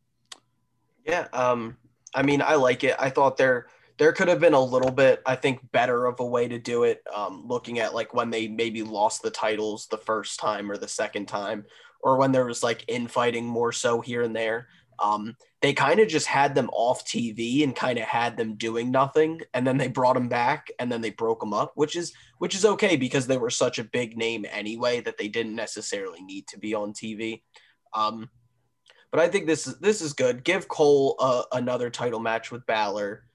[1.05, 1.77] Yeah, um,
[2.15, 2.97] I mean, I like it.
[2.99, 3.67] I thought there
[3.99, 6.85] there could have been a little bit, I think, better of a way to do
[6.85, 7.03] it.
[7.15, 10.89] Um, looking at like when they maybe lost the titles the first time or the
[10.89, 11.65] second time,
[12.01, 14.69] or when there was like infighting more so here and there.
[14.99, 18.91] Um, they kind of just had them off TV and kind of had them doing
[18.91, 22.13] nothing, and then they brought them back, and then they broke them up, which is
[22.39, 26.23] which is okay because they were such a big name anyway that they didn't necessarily
[26.23, 27.43] need to be on TV.
[27.93, 28.31] Um,
[29.11, 30.45] but I think this is this is good.
[30.45, 33.26] Give Cole uh, another title match with Balor.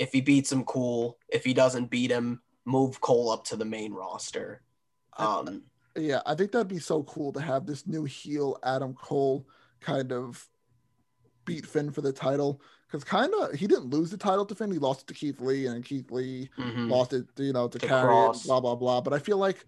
[0.00, 1.18] If he beats him, cool.
[1.28, 4.62] If he doesn't beat him, move Cole up to the main roster.
[5.18, 5.62] Um,
[5.94, 9.46] Yeah, I think that'd be so cool to have this new heel Adam Cole
[9.80, 10.48] kind of
[11.44, 14.72] beat Finn for the title because kind of he didn't lose the title to Finn.
[14.72, 16.88] He lost it to Keith Lee, and Keith Lee mhm.
[16.88, 19.02] lost it, you know, to, To Karrion, blah blah blah.
[19.02, 19.66] But I feel like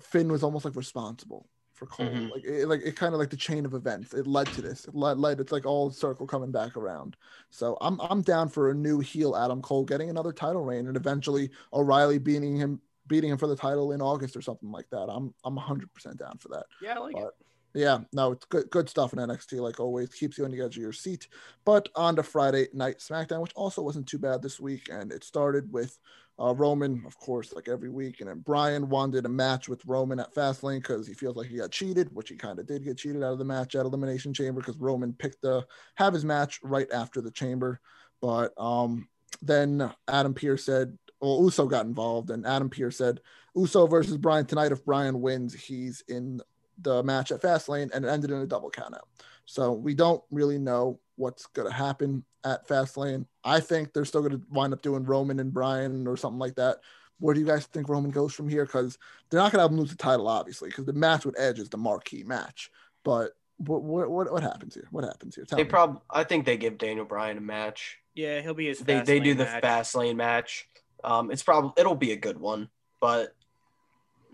[0.00, 1.46] Finn was almost like responsible
[1.76, 2.06] for Cole.
[2.06, 2.30] Mhm.
[2.30, 4.14] Like it, like it kind of like the chain of events.
[4.14, 4.84] It led to this.
[4.86, 5.40] It led, led.
[5.40, 7.16] It's like all circle coming back around.
[7.50, 10.96] So I'm I'm down for a new heel Adam Cole getting another title reign, and
[10.96, 15.08] eventually O'Reilly beating him beating him for the title in August or something like that.
[15.08, 16.66] I'm I'm 100 percent down for that.
[16.82, 17.36] Yeah, I like But-
[17.74, 20.76] Yeah, no, it's good good stuff in NXT, like always, keeps you on the edge
[20.76, 21.28] of your seat.
[21.66, 25.22] But on to Friday night SmackDown, which also wasn't too bad this week, and it
[25.24, 25.98] started with
[26.38, 30.20] uh, Roman, of course, like every week, and then Bryan wanted a match with Roman
[30.20, 32.98] at Fastlane because he feels like he got cheated, which he kind of did get
[32.98, 36.60] cheated out of the match at Elimination Chamber because Roman picked the have his match
[36.62, 37.80] right after the Chamber,
[38.20, 39.08] but um
[39.42, 43.20] then Adam Pearce said, well, Uso got involved, and Adam Pearce said,
[43.54, 44.72] Uso versus Bryan tonight.
[44.72, 46.40] If Bryan wins, he's in
[46.78, 49.06] the match at Fastlane, and it ended in a double countout.
[49.46, 53.26] So we don't really know what's going to happen at Fastlane.
[53.44, 56.54] I think they're still going to wind up doing Roman and Bryan or something like
[56.56, 56.78] that.
[57.18, 58.66] Where do you guys think Roman goes from here?
[58.66, 58.98] Because
[59.30, 61.58] they're not going to have him lose the title, obviously, because the match with Edge
[61.58, 62.70] is the marquee match.
[63.04, 64.86] But what what what, what happens here?
[64.90, 65.44] What happens here?
[65.44, 65.70] Tell they me.
[65.70, 67.98] prob I think they give Daniel Bryan a match.
[68.14, 68.80] Yeah, he'll be his.
[68.80, 69.62] They they do the match.
[69.62, 70.68] fast lane match.
[71.02, 72.68] Um, it's probably it'll be a good one,
[73.00, 73.34] but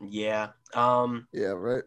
[0.04, 0.48] yeah.
[0.74, 1.84] Um, yeah, right.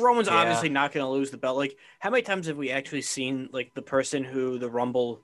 [0.00, 0.34] Roman's Yeah.
[0.34, 1.56] obviously not going to lose the belt.
[1.56, 5.20] Like, how many times have we actually seen like the person who the Rumble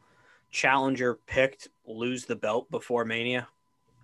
[0.51, 3.49] challenger picked lose the belt before Mania?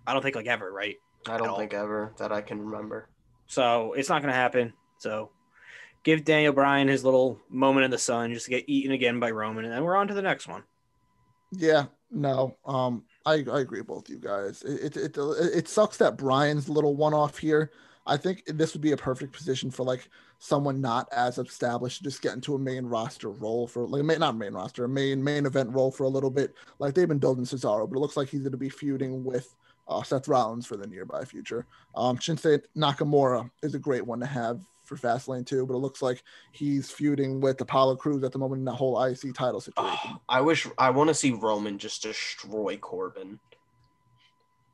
[0.05, 0.95] I don't think like ever, right?
[1.27, 3.07] I don't think ever that I can remember.
[3.47, 4.73] So it's not going to happen.
[4.97, 5.29] So
[6.03, 9.31] give Daniel Bryan his little moment in the sun just to get eaten again by
[9.31, 10.63] Roman, and then we're on to the next one.
[11.51, 14.63] Yeah, no, um, I, I agree with both you guys.
[14.63, 17.71] It, it it it sucks that Bryan's little one off here.
[18.05, 22.03] I think this would be a perfect position for like someone not as established to
[22.03, 25.23] just get into a main roster role for like main, not main roster, a main
[25.23, 26.53] main event role for a little bit.
[26.79, 29.55] Like they've been building Cesaro, but it looks like he's going to be feuding with
[29.87, 31.65] uh, Seth Rollins for the nearby future.
[31.95, 36.01] Um, Shinsuke Nakamura is a great one to have for Fastlane too, but it looks
[36.01, 40.11] like he's feuding with Apollo Crews at the moment in that whole IC title situation.
[40.11, 43.39] Oh, I wish I want to see Roman just destroy Corbin.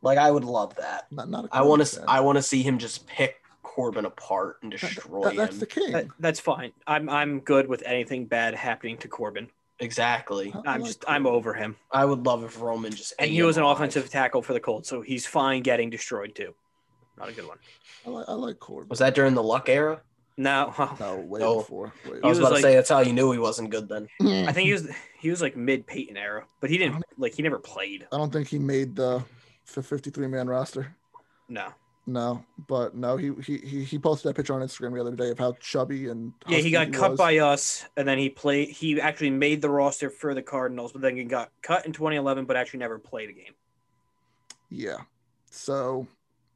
[0.02, 1.08] Like I would love that.
[1.12, 2.04] Not, not a I want to.
[2.08, 5.60] I want to see him just pick Corbin apart and destroy that- that's him.
[5.60, 5.92] the king.
[5.92, 6.72] That, that's fine.
[6.86, 9.50] I'm I'm good with anything bad happening to Corbin.
[9.80, 10.52] exactly.
[10.54, 11.76] I- I I'm like just I'm over him.
[11.92, 13.78] I would love if Roman just And he was an alive.
[13.78, 16.54] offensive tackle for the Colts, so he's fine getting destroyed too.
[17.18, 17.58] Not a good one.
[18.06, 18.90] I like, I like Corbin.
[18.90, 20.02] Was that during the Luck era?
[20.40, 21.58] No, No, way No.
[21.58, 21.92] before.
[22.06, 23.90] Way I was was about like- to say that's how you knew he wasn't good
[23.90, 24.08] then.
[24.48, 24.88] I think he was
[25.20, 28.08] he was like mid Peyton era, but he didn't like he never played.
[28.12, 29.24] I don't think he made the
[29.68, 30.96] 53 man roster.
[31.50, 31.74] No.
[32.10, 35.30] No, but no, he, he he he posted that picture on Instagram the other day
[35.30, 37.18] of how chubby and Yeah, he husky got cut was.
[37.18, 38.70] by us, and then he played.
[38.70, 42.46] He actually made the roster for the Cardinals, but then he got cut in 2011,
[42.46, 43.54] but actually never played a game.
[44.70, 45.00] Yeah,
[45.52, 46.08] so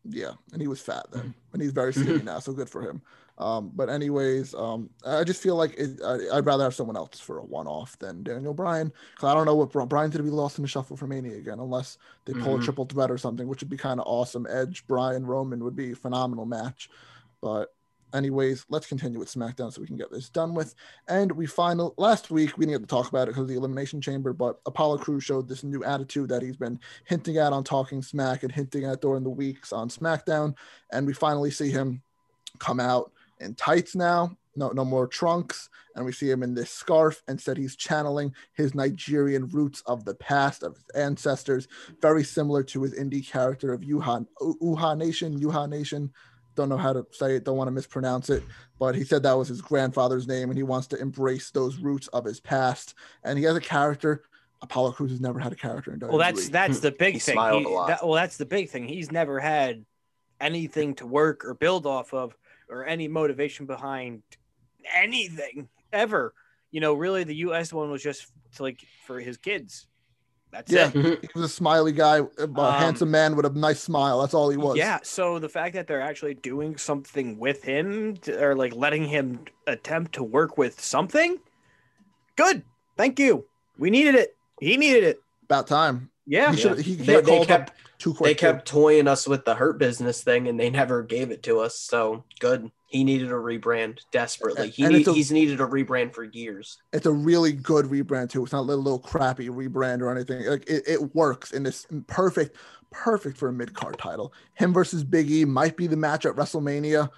[0.05, 1.53] Yeah, and he was fat then, mm-hmm.
[1.53, 3.01] and he's very skinny now, so good for him.
[3.41, 7.19] Um, but anyways, um, I just feel like it, I, would rather have someone else
[7.19, 8.93] for a one-off than Daniel Bryan.
[9.17, 11.59] Cause I don't know what Bryan's gonna be lost in the shuffle for Mania again,
[11.59, 12.61] unless they pull mm-hmm.
[12.61, 14.45] a triple threat or something, which would be kind of awesome.
[14.47, 16.89] Edge, Bryan, Roman would be a phenomenal match.
[17.41, 17.73] But
[18.13, 20.75] anyways, let's continue with SmackDown so we can get this done with.
[21.07, 23.55] And we final last week we didn't get to talk about it because of the
[23.55, 27.63] Elimination Chamber, but Apollo Crews showed this new attitude that he's been hinting at on
[27.63, 30.55] Talking Smack and hinting at during the weeks on SmackDown,
[30.91, 32.03] and we finally see him
[32.59, 33.11] come out
[33.41, 34.35] in tights now.
[34.55, 37.21] No, no more trunks, and we see him in this scarf.
[37.27, 41.69] and said he's channeling his Nigerian roots of the past of his ancestors,
[42.01, 45.39] very similar to his indie character of Uhaa Uhaa Nation.
[45.39, 46.11] Uhaa Nation,
[46.55, 48.43] don't know how to say it, don't want to mispronounce it,
[48.77, 52.07] but he said that was his grandfather's name, and he wants to embrace those roots
[52.09, 52.95] of his past.
[53.23, 54.23] And he has a character.
[54.61, 56.09] Apollo Crews has never had a character in WWE.
[56.09, 57.37] Well, that's that's the big he thing.
[57.37, 58.87] He, that, well, that's the big thing.
[58.87, 59.85] He's never had
[60.41, 62.35] anything to work or build off of
[62.71, 64.23] or any motivation behind
[64.95, 66.33] anything ever.
[66.71, 67.71] You know, really, the U.S.
[67.73, 69.87] one was just to, like for his kids.
[70.51, 71.19] That's yeah, it.
[71.21, 74.19] he was a smiley guy, a um, handsome man with a nice smile.
[74.19, 74.77] That's all he was.
[74.77, 74.99] Yeah.
[75.03, 79.45] So the fact that they're actually doing something with him, to, or like letting him
[79.67, 81.37] attempt to work with something,
[82.35, 82.63] good.
[82.97, 83.45] Thank you.
[83.77, 84.35] We needed it.
[84.59, 85.21] He needed it.
[85.43, 86.09] About time.
[86.25, 86.51] Yeah.
[86.53, 86.75] He, yeah.
[86.75, 87.75] he, he they, they kept too
[88.21, 91.59] They kept toying us with the hurt business thing, and they never gave it to
[91.59, 91.77] us.
[91.79, 92.71] So good.
[92.87, 94.69] He needed a rebrand desperately.
[94.69, 96.77] He need, a, he's needed a rebrand for years.
[96.91, 98.43] It's a really good rebrand too.
[98.43, 100.45] It's not a little, little crappy rebrand or anything.
[100.45, 102.57] Like it, it works and it's perfect,
[102.89, 104.33] perfect for a mid card title.
[104.55, 107.09] Him versus Big E might be the match at WrestleMania.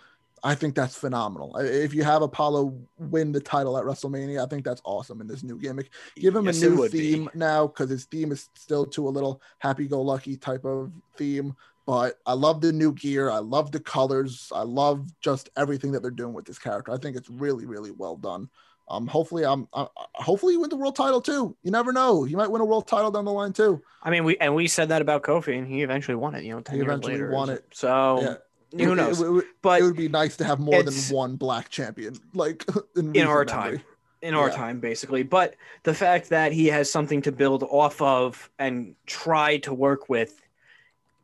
[0.43, 1.55] I think that's phenomenal.
[1.57, 5.41] If you have Apollo win the title at WrestleMania, I think that's awesome in this
[5.41, 5.89] new gimmick.
[6.17, 7.39] Give him yes, a new theme be.
[7.39, 11.55] now because his theme is still to a little happy-go-lucky type of theme.
[11.85, 13.29] But I love the new gear.
[13.29, 14.51] I love the colors.
[14.53, 16.91] I love just everything that they're doing with this character.
[16.91, 18.49] I think it's really, really well done.
[18.89, 19.69] Um, hopefully, I'm.
[19.71, 21.55] Uh, hopefully, you win the world title too.
[21.63, 22.23] You never know.
[22.23, 23.81] He might win a world title down the line too.
[24.01, 26.43] I mean, we and we said that about Kofi, and he eventually won it.
[26.43, 27.31] You know, ten he years eventually later.
[27.31, 27.65] won it.
[27.71, 28.19] So.
[28.21, 28.35] Yeah
[28.77, 29.21] who knows?
[29.21, 32.65] It, it, but it would be nice to have more than one black champion, like
[32.95, 33.45] in, in our memory.
[33.45, 33.81] time.
[34.21, 34.55] In our yeah.
[34.55, 35.23] time, basically.
[35.23, 40.07] But the fact that he has something to build off of and try to work
[40.07, 40.41] with,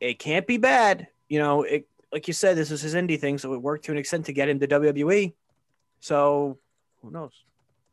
[0.02, 1.08] it can't be bad.
[1.30, 3.92] You know, it like you said, this is his indie thing, so it worked to
[3.92, 5.34] an extent to get him to WWE.
[6.00, 6.58] So
[7.02, 7.32] who knows?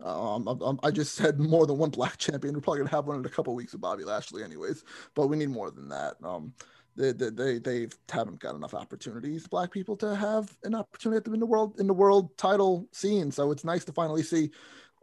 [0.02, 2.54] Um, I, I, just said more than one black champion.
[2.54, 4.84] We're probably gonna have one in a couple weeks with Bobby Lashley, anyways.
[5.14, 6.16] But we need more than that.
[6.22, 6.52] Um,
[6.96, 11.46] they, they they haven't got enough opportunities black people to have an opportunity in the
[11.46, 13.30] world in the world title scene.
[13.30, 14.50] So it's nice to finally see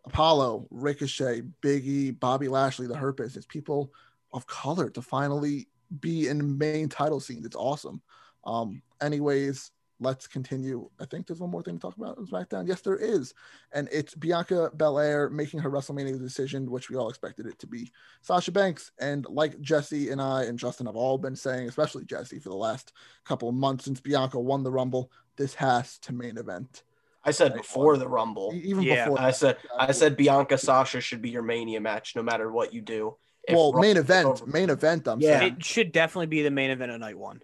[0.05, 3.93] apollo ricochet biggie bobby lashley the hurt business people
[4.33, 5.67] of color to finally
[6.01, 7.45] be in main title scenes.
[7.45, 8.01] It's awesome.
[8.43, 9.71] Um anyways
[10.03, 10.89] let's continue.
[10.99, 12.67] I think there's one more thing to talk about in SmackDown.
[12.67, 13.33] Yes, there is.
[13.71, 17.91] And it's Bianca Belair making her WrestleMania decision, which we all expected it to be
[18.21, 18.91] Sasha Banks.
[18.99, 22.55] And like Jesse and I and Justin have all been saying, especially Jesse for the
[22.55, 22.93] last
[23.25, 26.83] couple of months since Bianca won the Rumble, this has to main event.
[27.25, 28.51] I said before the Rumble.
[28.53, 29.05] Even yeah.
[29.05, 32.73] before I said I said Bianca Sasha should be your mania match no matter what
[32.73, 33.15] you do.
[33.45, 35.07] If well, main event, main event.
[35.07, 35.39] I'm yeah.
[35.39, 37.41] saying it should definitely be the main event of night one.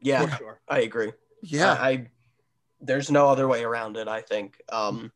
[0.00, 0.60] Yeah, sure.
[0.68, 1.12] I agree.
[1.44, 2.06] Yeah, I, I,
[2.80, 4.08] there's no other way around it.
[4.08, 5.12] I think um,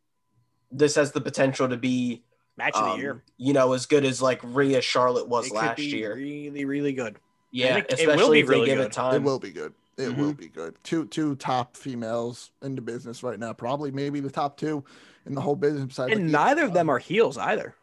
[0.70, 2.22] this has the potential to be
[2.56, 3.22] match of the um, year.
[3.36, 6.14] You know, as good as like Rhea Charlotte was it last year.
[6.14, 7.18] Really, really good.
[7.50, 8.86] Yeah, it, especially it if they give good.
[8.86, 9.14] it time.
[9.14, 9.72] It will be good.
[9.96, 10.20] It mm-hmm.
[10.20, 10.76] will be good.
[10.84, 13.52] Two two top females in the business right now.
[13.52, 14.84] Probably maybe the top two
[15.26, 16.12] in the whole business side.
[16.12, 17.74] And neither of them are heels either.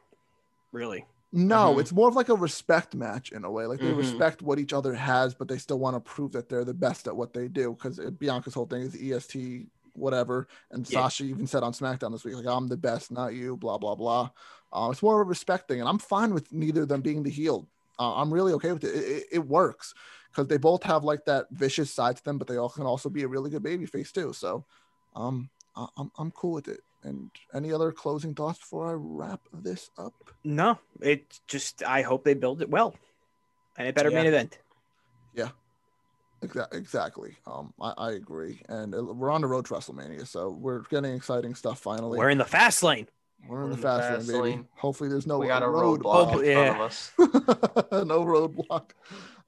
[0.72, 1.06] Really.
[1.36, 1.82] No, mm-hmm.
[1.82, 3.66] it's more of like a respect match in a way.
[3.66, 3.98] Like they mm-hmm.
[3.98, 7.08] respect what each other has, but they still want to prove that they're the best
[7.08, 7.74] at what they do.
[7.74, 10.48] Because Bianca's whole thing is EST, whatever.
[10.72, 11.02] And yeah.
[11.02, 13.96] Sasha even said on SmackDown this week, like, I'm the best, not you, blah, blah,
[13.96, 14.30] blah.
[14.72, 15.82] Uh, it's more of a respect thing.
[15.82, 17.68] And I'm fine with neither of them being the heel.
[18.00, 18.96] Uh, I'm really okay with it.
[18.96, 19.94] It, it, it works
[20.32, 23.10] because they both have like that vicious side to them, but they all can also
[23.10, 24.32] be a really good baby face too.
[24.32, 24.64] So
[25.18, 26.80] um, I'm, I'm cool with it.
[27.06, 30.16] And any other closing thoughts before I wrap this up?
[30.44, 32.96] No, it just I hope they build it well,
[33.78, 34.16] and a better yeah.
[34.16, 34.58] main event.
[35.36, 35.50] Yeah,
[36.42, 37.38] exactly.
[37.46, 41.54] Um, I, I agree, and we're on the road to WrestleMania, so we're getting exciting
[41.54, 42.18] stuff finally.
[42.18, 43.08] We're in the fast lane.
[43.48, 44.56] We're in, the, fast, fast lane, baby.
[44.56, 44.68] Lane.
[44.76, 46.90] Hopefully, there's no we got a roadblock road yeah.
[48.04, 48.92] no roadblock.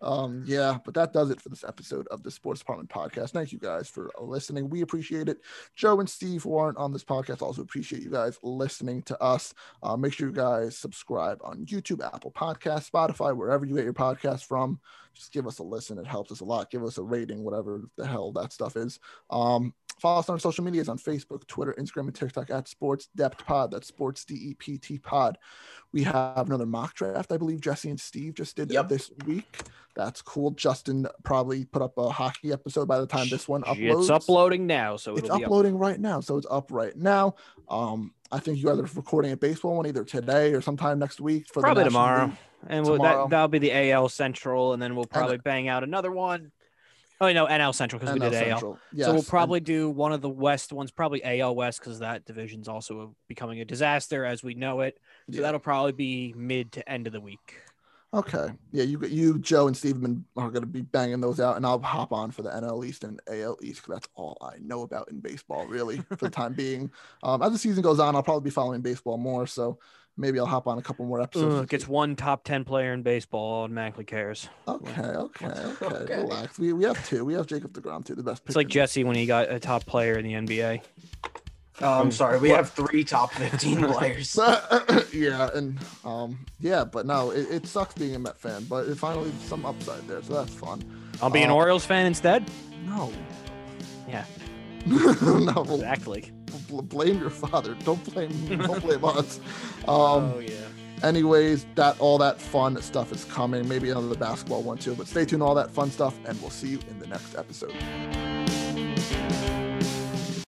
[0.02, 3.32] Um, yeah, but that does it for this episode of the Sports Department podcast.
[3.32, 4.70] Thank you guys for listening.
[4.70, 5.42] We appreciate it.
[5.76, 9.54] Joe and Steve, who aren't on this podcast, also appreciate you guys listening to us.
[9.82, 13.94] Uh, make sure you guys subscribe on YouTube, Apple Podcast, Spotify, wherever you get your
[13.94, 14.80] podcast from.
[15.18, 15.98] Just give us a listen.
[15.98, 16.72] It helps us a lot.
[16.72, 19.00] Give us a rating, whatever the hell that stuff is.
[19.30, 23.10] Um, follow us on our social medias on Facebook, Twitter, Instagram, and TikTok at Sports
[23.16, 23.72] Depth Pod.
[23.72, 25.38] That's Sports D E P T Pod.
[25.92, 28.90] We have another mock draft, I believe Jesse and Steve just did Yep.
[28.90, 29.62] this week.
[29.96, 30.52] That's cool.
[30.52, 34.02] Justin probably put up a hockey episode by the time this one uploads.
[34.02, 35.42] It's uploading now, so It's be up.
[35.42, 37.34] uploading right now, so it's up right now.
[37.68, 41.20] Um, I think you guys are recording a baseball one either today or sometime next
[41.20, 42.26] week for the probably tomorrow.
[42.26, 42.36] League.
[42.66, 45.84] And we'll, that that'll be the AL Central, and then we'll probably then- bang out
[45.84, 46.52] another one.
[47.20, 48.40] Oh no, NL Central because we did AL.
[48.60, 48.80] Central.
[48.94, 52.00] Yes, so we'll and- probably do one of the West ones, probably AL West, because
[52.00, 55.00] that division's also becoming a disaster as we know it.
[55.32, 55.42] So Yeah.
[55.44, 57.56] that'll probably be mid to end of the week.
[58.14, 58.50] Okay.
[58.72, 61.82] Yeah, you you Joe and Steven are going to be banging those out, and I'll
[61.82, 65.10] hop on for the NL East and AL East because that's all I know about
[65.10, 66.90] in baseball, really, for the time being.
[67.24, 69.78] Um, as the season goes on, I'll probably be following baseball more, so
[70.18, 71.56] maybe I'll hop on a couple more episodes.
[71.56, 74.50] Ugh, gets one top ten player in baseball automatically cares.
[74.68, 76.16] Okay, okay, okay, Okay.
[76.18, 76.60] Relax.
[76.60, 77.24] We, we have two.
[77.24, 78.44] We have Jacob Degrom too, the best.
[78.46, 78.68] It's like.
[78.68, 80.82] Jesse when he got a top player in the NBA.
[81.80, 82.40] Oh, I'm sorry.
[82.40, 84.36] We have three top 15 players.
[85.14, 88.98] yeah, and um, yeah, but no, it, it sucks being a Met fan, but it
[88.98, 90.82] finally some upside there, so that's fun.
[91.22, 92.44] I'll be an Uh, Orioles fan instead.
[92.88, 93.14] No.
[94.10, 94.26] Yeah.
[95.22, 96.32] no, Exactly.
[96.70, 97.76] bl- blame your father.
[97.84, 98.32] Don't blame.
[98.58, 99.40] don't blame us.
[99.88, 100.34] Um.
[100.36, 100.54] oh yeah.
[101.04, 103.68] Anyways, that all that fun stuff is coming.
[103.68, 104.96] Maybe another basketball one too.
[104.96, 107.74] But stay tuned, all that fun stuff, and we'll see you in the next episode.